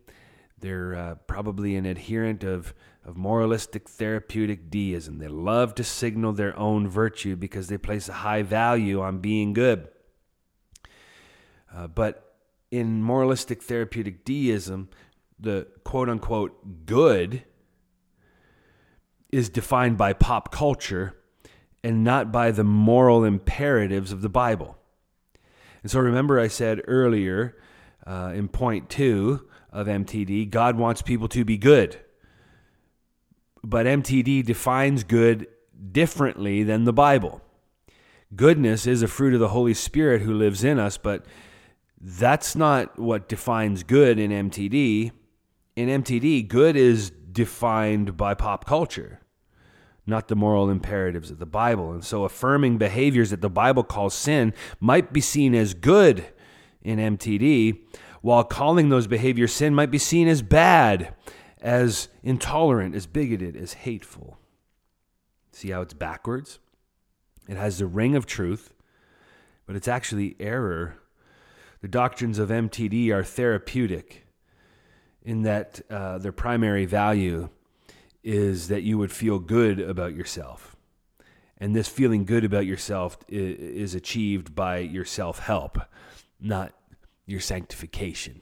[0.57, 2.73] they're uh, probably an adherent of
[3.05, 5.17] of moralistic therapeutic deism.
[5.17, 9.53] They love to signal their own virtue because they place a high value on being
[9.53, 9.89] good.
[11.73, 12.35] Uh, but
[12.71, 14.89] in moralistic therapeutic deism,
[15.39, 17.43] the quote unquote good
[19.31, 21.17] is defined by pop culture
[21.83, 24.77] and not by the moral imperatives of the Bible.
[25.81, 27.57] And so remember, I said earlier
[28.07, 31.99] uh, in point two of MTD God wants people to be good.
[33.63, 35.47] But MTD defines good
[35.91, 37.41] differently than the Bible.
[38.35, 41.25] Goodness is a fruit of the Holy Spirit who lives in us, but
[41.99, 45.11] that's not what defines good in MTD.
[45.75, 49.21] In MTD, good is defined by pop culture
[50.05, 51.91] not the moral imperatives of the Bible.
[51.91, 56.25] And so affirming behaviors that the Bible calls sin might be seen as good
[56.81, 57.79] in MTD,
[58.21, 61.13] while calling those behaviors sin might be seen as bad,
[61.63, 64.37] as intolerant, as bigoted, as hateful.
[65.53, 66.59] See how it's backwards?
[67.47, 68.73] It has the ring of truth,
[69.65, 70.97] but it's actually error.
[71.81, 74.25] The doctrines of MTD are therapeutic
[75.23, 77.49] in that uh, their primary value
[78.23, 80.75] is that you would feel good about yourself.
[81.57, 85.77] And this feeling good about yourself is achieved by your self help,
[86.41, 86.73] not
[87.25, 88.41] your sanctification.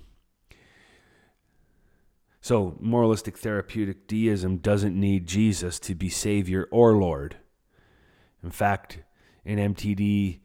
[2.44, 7.38] So, moralistic therapeutic deism doesn't need Jesus to be Savior or Lord.
[8.44, 9.04] In fact,
[9.46, 10.40] in MTD,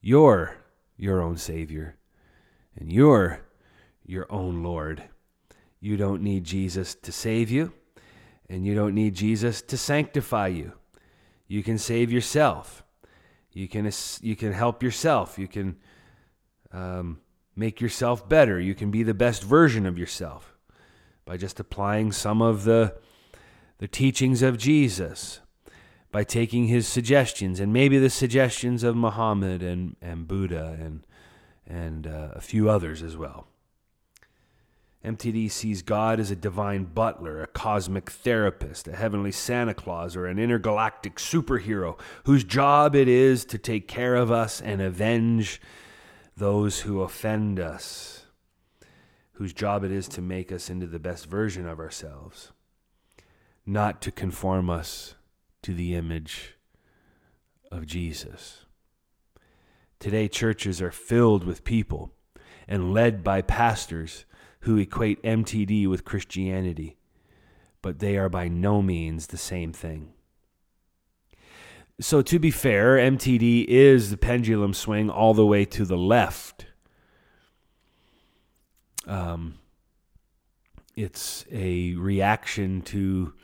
[0.00, 0.56] you're
[0.96, 1.96] your own Savior
[2.74, 3.42] and you're
[4.04, 5.04] your own Lord.
[5.78, 7.72] You don't need Jesus to save you.
[8.48, 10.72] And you don't need Jesus to sanctify you.
[11.46, 12.84] You can save yourself.
[13.52, 13.90] You can,
[14.20, 15.38] you can help yourself.
[15.38, 15.76] You can
[16.72, 17.20] um,
[17.54, 18.58] make yourself better.
[18.60, 20.55] You can be the best version of yourself
[21.26, 22.94] by just applying some of the,
[23.78, 25.40] the teachings of Jesus,
[26.10, 31.06] by taking his suggestions, and maybe the suggestions of Muhammad and, and Buddha and,
[31.66, 33.48] and uh, a few others as well.
[35.04, 40.26] MTD sees God as a divine butler, a cosmic therapist, a heavenly Santa Claus, or
[40.26, 45.60] an intergalactic superhero whose job it is to take care of us and avenge
[46.36, 48.25] those who offend us,
[49.36, 52.52] whose job it is to make us into the best version of ourselves,
[53.66, 55.14] not to conform us
[55.62, 56.54] to the image
[57.70, 58.64] of Jesus.
[59.98, 62.12] Today, churches are filled with people
[62.66, 64.24] and led by pastors
[64.60, 66.96] who equate MTD with Christianity,
[67.82, 70.12] but they are by no means the same thing.
[72.00, 76.65] So, to be fair, MTD is the pendulum swing all the way to the left.
[79.06, 79.58] Um,
[80.96, 83.34] it's a reaction to,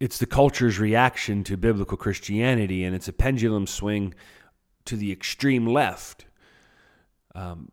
[0.00, 4.14] it's the culture's reaction to biblical Christianity, and it's a pendulum swing
[4.84, 6.26] to the extreme left.
[7.34, 7.70] Um,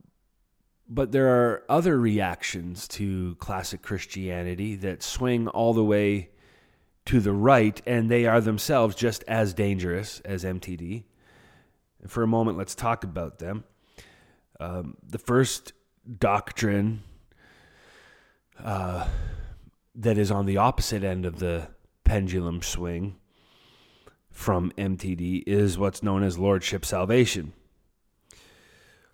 [0.88, 6.30] but there are other reactions to classic Christianity that swing all the way
[7.06, 11.04] to the right, and they are themselves just as dangerous as MTD.
[12.08, 13.64] For a moment, let's talk about them.
[14.60, 15.74] Um, the first
[16.18, 17.04] doctrine
[18.64, 19.08] uh,
[19.96, 21.68] that is on the opposite end of the
[22.04, 23.18] pendulum swing
[24.32, 27.54] from MTD is what's known as Lordship Salvation.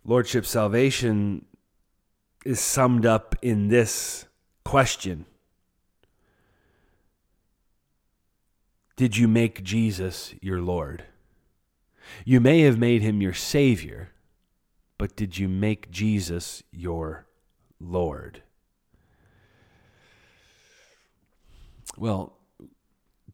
[0.03, 1.45] Lordship Salvation
[2.45, 4.25] is summed up in this
[4.63, 5.25] question
[8.95, 11.03] did you make Jesus your Lord?
[12.23, 14.11] You may have made him your Savior,
[14.97, 17.27] but did you make Jesus your
[17.77, 18.43] Lord?
[21.97, 22.33] Well,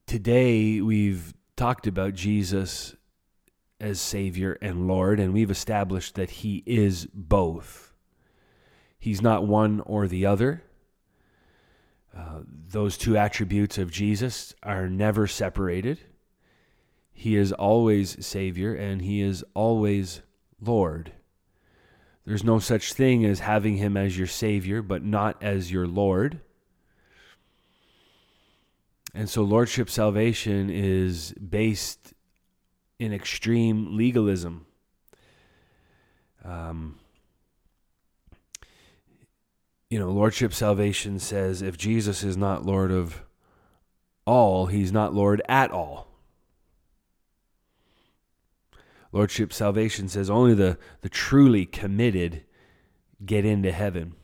[0.05, 2.95] today we've talked about Jesus
[3.79, 7.91] as Savior and Lord, and we've established that He is both.
[8.99, 10.61] He's not one or the other.
[12.15, 15.99] Uh, those two attributes of Jesus are never separated.
[17.11, 20.21] He is always Savior and He is always
[20.63, 21.13] Lord.
[22.25, 26.41] There's no such thing as having Him as your Savior, but not as your Lord.
[29.13, 32.13] And so, Lordship salvation is based
[32.99, 34.65] in extreme legalism.
[36.45, 36.99] Um,
[39.89, 43.23] you know, Lordship salvation says if Jesus is not Lord of
[44.25, 46.07] all, he's not Lord at all.
[49.11, 52.45] Lordship salvation says only the, the truly committed
[53.25, 54.15] get into heaven.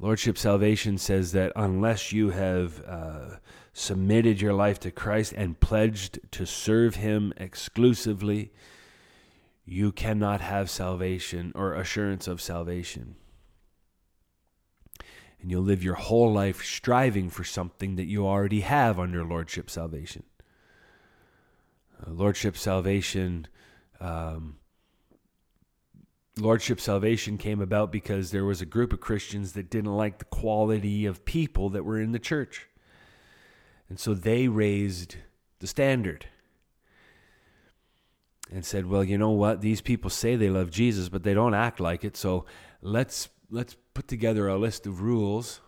[0.00, 3.36] Lordship salvation says that unless you have uh,
[3.72, 8.52] submitted your life to Christ and pledged to serve Him exclusively,
[9.64, 13.16] you cannot have salvation or assurance of salvation.
[15.40, 19.68] And you'll live your whole life striving for something that you already have under Lordship
[19.68, 20.22] salvation.
[22.00, 23.48] Uh, Lordship salvation.
[24.00, 24.57] Um,
[26.40, 30.24] Lordship salvation came about because there was a group of Christians that didn't like the
[30.26, 32.68] quality of people that were in the church.
[33.88, 35.16] And so they raised
[35.58, 36.26] the standard
[38.50, 39.60] and said, "Well, you know what?
[39.60, 42.16] These people say they love Jesus, but they don't act like it.
[42.16, 42.46] So
[42.82, 45.60] let's let's put together a list of rules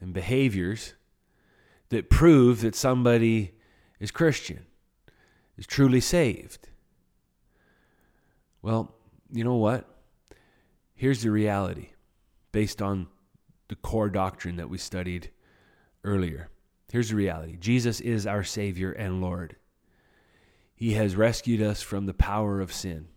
[0.00, 0.94] and behaviors
[1.88, 3.52] that prove that somebody
[3.98, 4.66] is Christian,
[5.56, 6.68] is truly saved."
[8.60, 8.94] Well,
[9.32, 9.91] you know what?
[11.02, 11.88] Here's the reality
[12.52, 13.08] based on
[13.66, 15.32] the core doctrine that we studied
[16.04, 16.48] earlier.
[16.92, 19.56] Here's the reality Jesus is our Savior and Lord.
[20.76, 23.08] He has rescued us from the power of sin,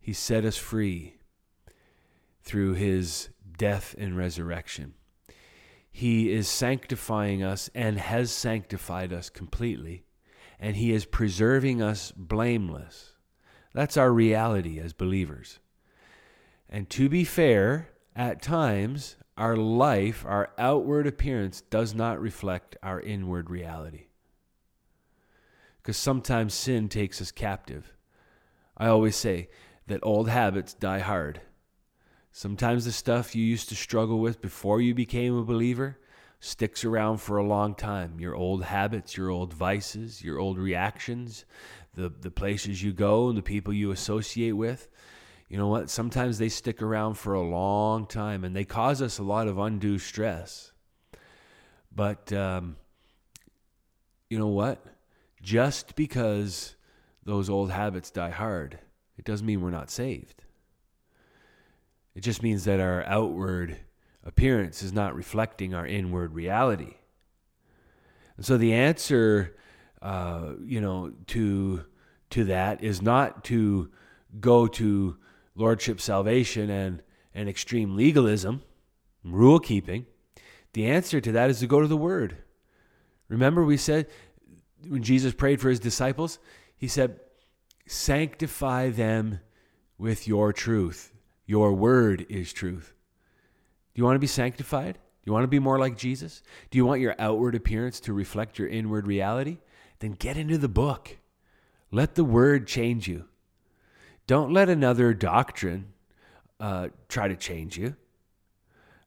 [0.00, 1.14] He set us free
[2.42, 4.94] through His death and resurrection.
[5.92, 10.06] He is sanctifying us and has sanctified us completely,
[10.58, 13.12] and He is preserving us blameless.
[13.74, 15.60] That's our reality as believers.
[16.68, 23.00] And to be fair, at times, our life, our outward appearance, does not reflect our
[23.00, 24.06] inward reality.
[25.82, 27.92] Because sometimes sin takes us captive.
[28.76, 29.48] I always say
[29.86, 31.40] that old habits die hard.
[32.32, 35.98] Sometimes the stuff you used to struggle with before you became a believer
[36.40, 38.18] sticks around for a long time.
[38.18, 41.44] Your old habits, your old vices, your old reactions,
[41.94, 44.88] the, the places you go, and the people you associate with
[45.48, 45.90] you know what?
[45.90, 49.58] Sometimes they stick around for a long time and they cause us a lot of
[49.58, 50.72] undue stress.
[51.94, 52.76] But um,
[54.28, 54.84] you know what?
[55.42, 56.76] Just because
[57.24, 58.78] those old habits die hard,
[59.16, 60.42] it doesn't mean we're not saved.
[62.14, 63.78] It just means that our outward
[64.24, 66.94] appearance is not reflecting our inward reality.
[68.36, 69.56] And so the answer,
[70.00, 71.84] uh, you know, to
[72.30, 73.90] to that is not to
[74.40, 75.16] go to
[75.54, 77.02] lordship salvation and,
[77.34, 78.62] and extreme legalism,
[79.24, 80.06] rule keeping,
[80.72, 82.38] the answer to that is to go to the Word.
[83.28, 84.06] Remember, we said
[84.88, 86.38] when Jesus prayed for his disciples,
[86.76, 87.20] he said,
[87.86, 89.40] Sanctify them
[89.98, 91.12] with your truth.
[91.46, 92.94] Your word is truth.
[93.94, 94.94] Do you want to be sanctified?
[94.94, 96.42] Do you want to be more like Jesus?
[96.70, 99.58] Do you want your outward appearance to reflect your inward reality?
[99.98, 101.18] Then get into the book.
[101.90, 103.26] Let the word change you.
[104.26, 105.92] Don't let another doctrine
[106.58, 107.94] uh, try to change you.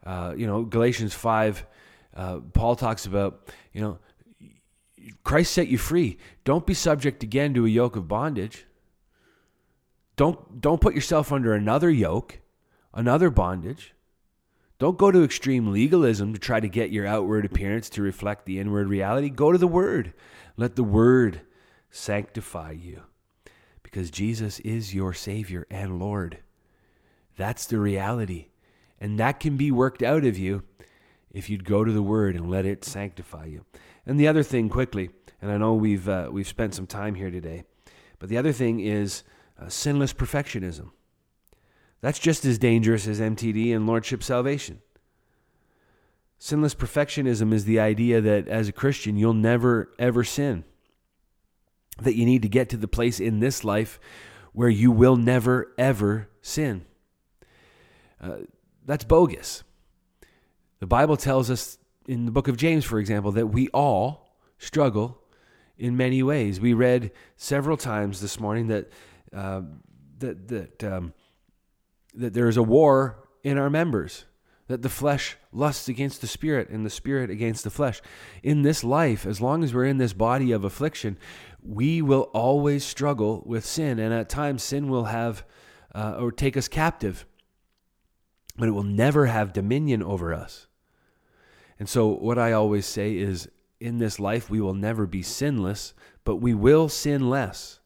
[0.05, 1.65] Uh, you know, Galatians 5,
[2.15, 3.99] uh, Paul talks about, you know,
[5.23, 6.17] Christ set you free.
[6.43, 8.65] Don't be subject again to a yoke of bondage.
[10.15, 12.39] Don't, don't put yourself under another yoke,
[12.93, 13.93] another bondage.
[14.79, 18.59] Don't go to extreme legalism to try to get your outward appearance to reflect the
[18.59, 19.29] inward reality.
[19.29, 20.13] Go to the Word.
[20.55, 21.41] Let the Word
[21.89, 23.03] sanctify you
[23.97, 26.37] because Jesus is your Savior and Lord.
[27.35, 28.49] That's the reality.
[29.01, 30.61] And that can be worked out of you
[31.31, 33.65] if you'd go to the Word and let it sanctify you.
[34.05, 35.09] And the other thing, quickly,
[35.41, 37.63] and I know we've, uh, we've spent some time here today,
[38.19, 39.23] but the other thing is
[39.59, 40.91] uh, sinless perfectionism.
[42.01, 44.79] That's just as dangerous as MTD and Lordship salvation.
[46.37, 50.65] Sinless perfectionism is the idea that as a Christian, you'll never, ever sin.
[52.01, 53.99] That you need to get to the place in this life
[54.53, 56.85] where you will never, ever sin.
[58.21, 58.37] Uh,
[58.85, 59.63] that's bogus.
[60.79, 61.77] The Bible tells us
[62.07, 65.21] in the book of James, for example, that we all struggle
[65.77, 66.59] in many ways.
[66.59, 68.91] We read several times this morning that
[69.33, 69.61] uh,
[70.19, 71.13] that that um,
[72.13, 74.25] that there is a war in our members
[74.67, 78.01] that the flesh lusts against the spirit and the spirit against the flesh.
[78.43, 81.17] In this life, as long as we're in this body of affliction,
[81.67, 85.45] we will always struggle with sin, and at times sin will have
[85.93, 87.25] uh, or take us captive,
[88.55, 90.67] but it will never have dominion over us.
[91.77, 93.49] And so, what I always say is
[93.79, 95.93] in this life, we will never be sinless,
[96.23, 97.79] but we will sin less.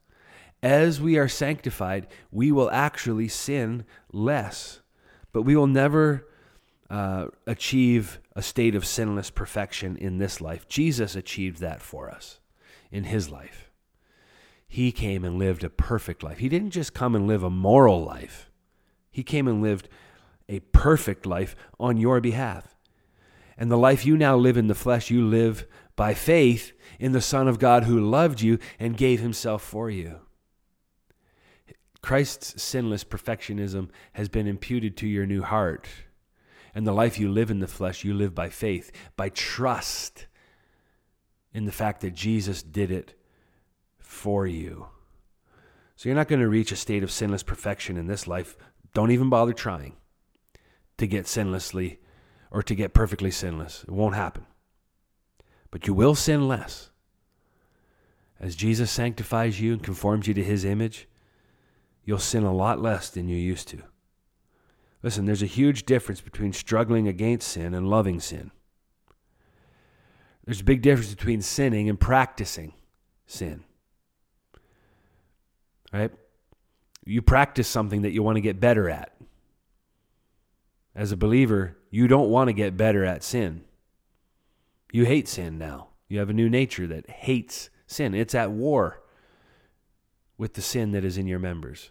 [0.62, 4.80] As we are sanctified, we will actually sin less,
[5.32, 6.28] but we will never
[6.88, 10.68] uh, achieve a state of sinless perfection in this life.
[10.68, 12.38] Jesus achieved that for us
[12.92, 13.61] in his life.
[14.72, 16.38] He came and lived a perfect life.
[16.38, 18.50] He didn't just come and live a moral life,
[19.10, 19.86] he came and lived
[20.48, 22.74] a perfect life on your behalf.
[23.58, 27.20] And the life you now live in the flesh, you live by faith in the
[27.20, 30.20] Son of God who loved you and gave himself for you.
[32.00, 35.86] Christ's sinless perfectionism has been imputed to your new heart.
[36.74, 40.28] And the life you live in the flesh, you live by faith, by trust
[41.52, 43.12] in the fact that Jesus did it
[44.12, 44.86] for you.
[45.96, 48.56] So you're not going to reach a state of sinless perfection in this life.
[48.94, 49.96] Don't even bother trying
[50.98, 51.98] to get sinlessly
[52.50, 53.84] or to get perfectly sinless.
[53.84, 54.46] It won't happen.
[55.70, 56.90] But you will sin less.
[58.38, 61.08] As Jesus sanctifies you and conforms you to his image,
[62.04, 63.82] you'll sin a lot less than you used to.
[65.02, 68.50] Listen, there's a huge difference between struggling against sin and loving sin.
[70.44, 72.74] There's a big difference between sinning and practicing
[73.26, 73.64] sin.
[75.92, 76.10] Right?
[77.04, 79.12] You practice something that you want to get better at.
[80.94, 83.64] As a believer, you don't want to get better at sin.
[84.92, 85.88] You hate sin now.
[86.08, 88.14] You have a new nature that hates sin.
[88.14, 89.02] It's at war
[90.36, 91.90] with the sin that is in your members.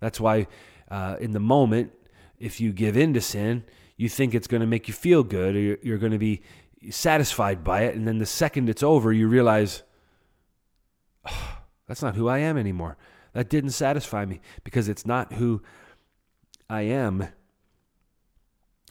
[0.00, 0.46] That's why,
[0.90, 1.92] uh, in the moment,
[2.38, 3.64] if you give in to sin,
[3.96, 6.42] you think it's going to make you feel good or you're going to be
[6.88, 7.94] satisfied by it.
[7.94, 9.82] And then the second it's over, you realize,
[11.28, 12.96] oh, that's not who I am anymore.
[13.32, 15.62] That didn't satisfy me because it's not who
[16.68, 17.28] I am.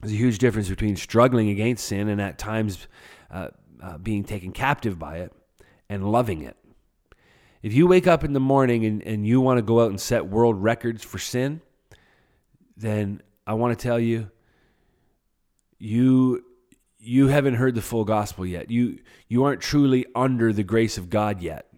[0.02, 2.88] There's a huge difference between struggling against sin and at times
[3.30, 3.50] uh,
[3.82, 5.34] uh, being taken captive by it
[5.90, 6.56] and loving it.
[7.62, 10.00] If you wake up in the morning and, and you want to go out and
[10.00, 11.62] set world records for sin,
[12.78, 14.32] then I want to tell you,
[15.78, 16.46] you
[17.02, 18.70] you haven't heard the full gospel yet.
[18.70, 21.69] You you aren't truly under the grace of God yet.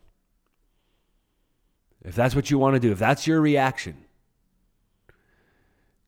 [2.04, 4.06] If that's what you want to do, if that's your reaction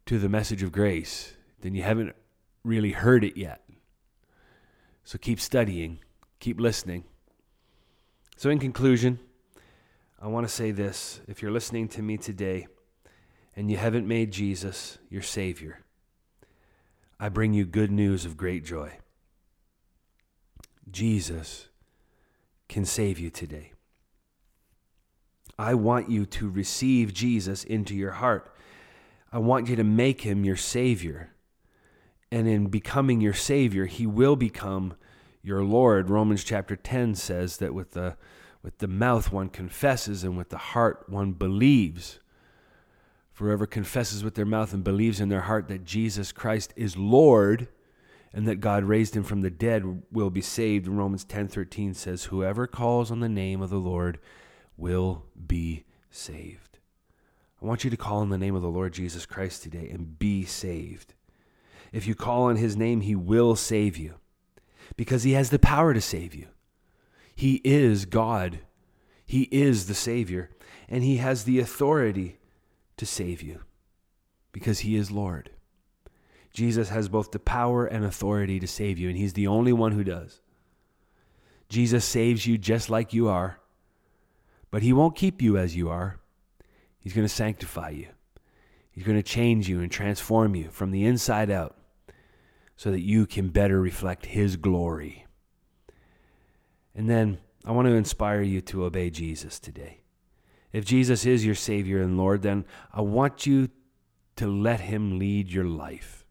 [0.06, 2.16] to the message of grace, then you haven't
[2.64, 3.64] really heard it yet.
[5.04, 6.00] So keep studying,
[6.40, 7.04] keep listening.
[8.36, 9.20] So, in conclusion,
[10.22, 12.68] I want to say this if you're listening to me today,
[13.56, 15.82] and you haven't made Jesus your Savior,
[17.20, 18.98] I bring you good news of great joy.
[20.90, 21.68] Jesus
[22.68, 23.73] can save you today.
[25.58, 28.54] I want you to receive Jesus into your heart.
[29.32, 31.32] I want you to make him your Savior.
[32.32, 34.96] And in becoming your Savior, he will become
[35.44, 36.10] your Lord.
[36.10, 38.18] Romans chapter 10 says that with the,
[38.64, 42.20] with the mouth one confesses and with the heart one believes.
[43.34, 47.68] Whoever confesses with their mouth and believes in their heart that Jesus Christ is Lord
[48.34, 50.88] and that God raised him from the dead will be saved.
[50.88, 54.20] Romans 10:13 says whoever calls on the name of the Lord
[54.78, 56.80] will be saved.
[57.62, 60.20] I want you to call on the name of the Lord Jesus Christ today and
[60.20, 61.14] be saved.
[61.92, 64.16] If you call on his name, he will save you
[64.96, 66.48] because he has the power to save you.
[67.36, 68.60] He is God.
[69.26, 70.50] He is the Savior,
[70.90, 72.40] and he has the authority
[72.98, 73.62] to save you
[74.52, 75.50] because he is Lord.
[76.54, 79.94] Jesus has both the power and authority to save you, and he's the only one
[79.94, 80.42] who does.
[81.70, 83.60] Jesus saves you just like you are,
[84.74, 86.18] but he won't keep you as you are.
[87.00, 88.08] He's going to sanctify you.
[88.90, 91.78] He's going to change you and transform you from the inside out
[92.76, 95.28] so that you can better reflect his glory.
[96.96, 100.02] And then I want to inspire you to obey Jesus today.
[100.72, 103.70] If Jesus is your Savior and Lord, then I want you
[104.38, 106.26] to let Him lead your life.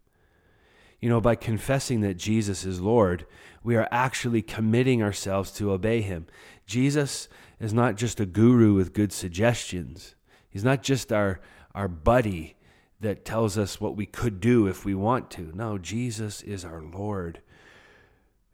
[0.98, 3.24] You know, by confessing that Jesus is Lord,
[3.62, 6.26] we are actually committing ourselves to obey him.
[6.66, 7.28] Jesus
[7.62, 10.14] is not just a guru with good suggestions.
[10.50, 11.40] He's not just our
[11.74, 12.56] our buddy
[13.00, 15.50] that tells us what we could do if we want to.
[15.54, 17.40] No, Jesus is our Lord.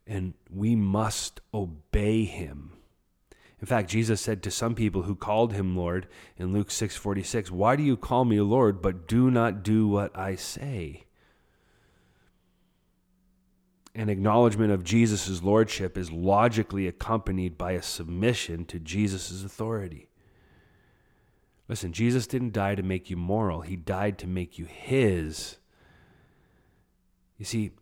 [0.06, 2.72] And we must obey him.
[3.60, 6.06] In fact, Jesus said to some people who called him Lord
[6.36, 10.36] in Luke 6:46, "Why do you call me Lord but do not do what I
[10.36, 11.04] say?"
[13.98, 20.08] An acknowledgement of Jesus' lordship is logically accompanied by a submission to Jesus' authority.
[21.66, 25.56] Listen, Jesus didn't die to make you moral, He died to make you His.
[27.38, 27.72] You see,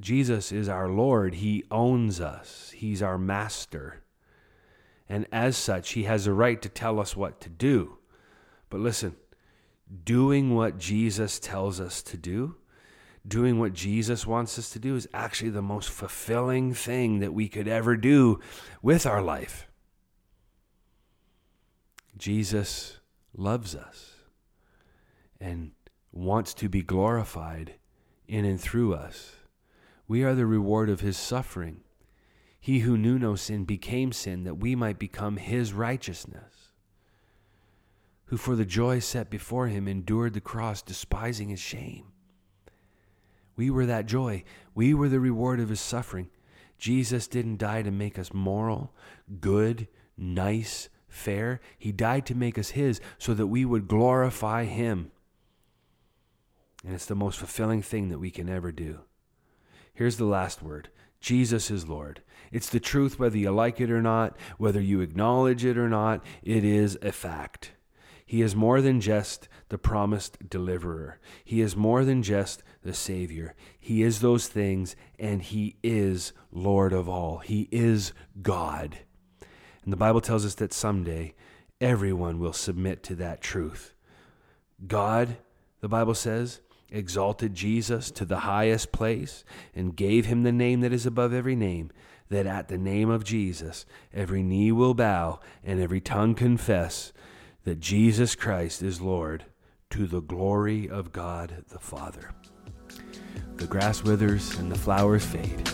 [0.00, 1.34] Jesus is our Lord.
[1.34, 4.02] He owns us, He's our master.
[5.06, 7.98] And as such, He has a right to tell us what to do.
[8.70, 9.16] But listen,
[10.02, 12.56] doing what Jesus tells us to do,
[13.26, 17.48] doing what Jesus wants us to do, is actually the most fulfilling thing that we
[17.48, 18.40] could ever do
[18.82, 19.68] with our life.
[22.16, 23.00] Jesus
[23.36, 24.14] loves us
[25.40, 25.72] and
[26.12, 27.74] wants to be glorified
[28.26, 29.36] in and through us.
[30.08, 31.80] We are the reward of his suffering.
[32.58, 36.72] He who knew no sin became sin that we might become his righteousness.
[38.26, 42.06] Who for the joy set before him endured the cross, despising his shame.
[43.56, 44.44] We were that joy.
[44.74, 46.28] We were the reward of his suffering.
[46.78, 48.92] Jesus didn't die to make us moral,
[49.40, 51.60] good, nice, fair.
[51.78, 55.10] He died to make us His so that we would glorify Him.
[56.84, 59.00] And it's the most fulfilling thing that we can ever do.
[59.94, 60.90] Here's the last word
[61.20, 62.22] Jesus is Lord.
[62.52, 66.22] It's the truth whether you like it or not, whether you acknowledge it or not,
[66.42, 67.72] it is a fact.
[68.24, 71.18] He is more than just the promised deliverer.
[71.44, 73.54] He is more than just the Savior.
[73.78, 77.38] He is those things, and He is Lord of all.
[77.38, 78.98] He is God.
[79.84, 81.34] And the Bible tells us that someday
[81.80, 83.94] everyone will submit to that truth.
[84.86, 85.36] God,
[85.80, 86.60] the Bible says,
[86.90, 91.56] exalted Jesus to the highest place and gave him the name that is above every
[91.56, 91.90] name,
[92.28, 97.12] that at the name of Jesus every knee will bow and every tongue confess
[97.64, 99.44] that Jesus Christ is Lord
[99.90, 102.30] to the glory of God the Father.
[103.56, 105.70] The grass withers and the flowers fade,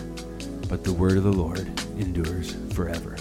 [0.69, 3.15] but the word of the Lord endures forever.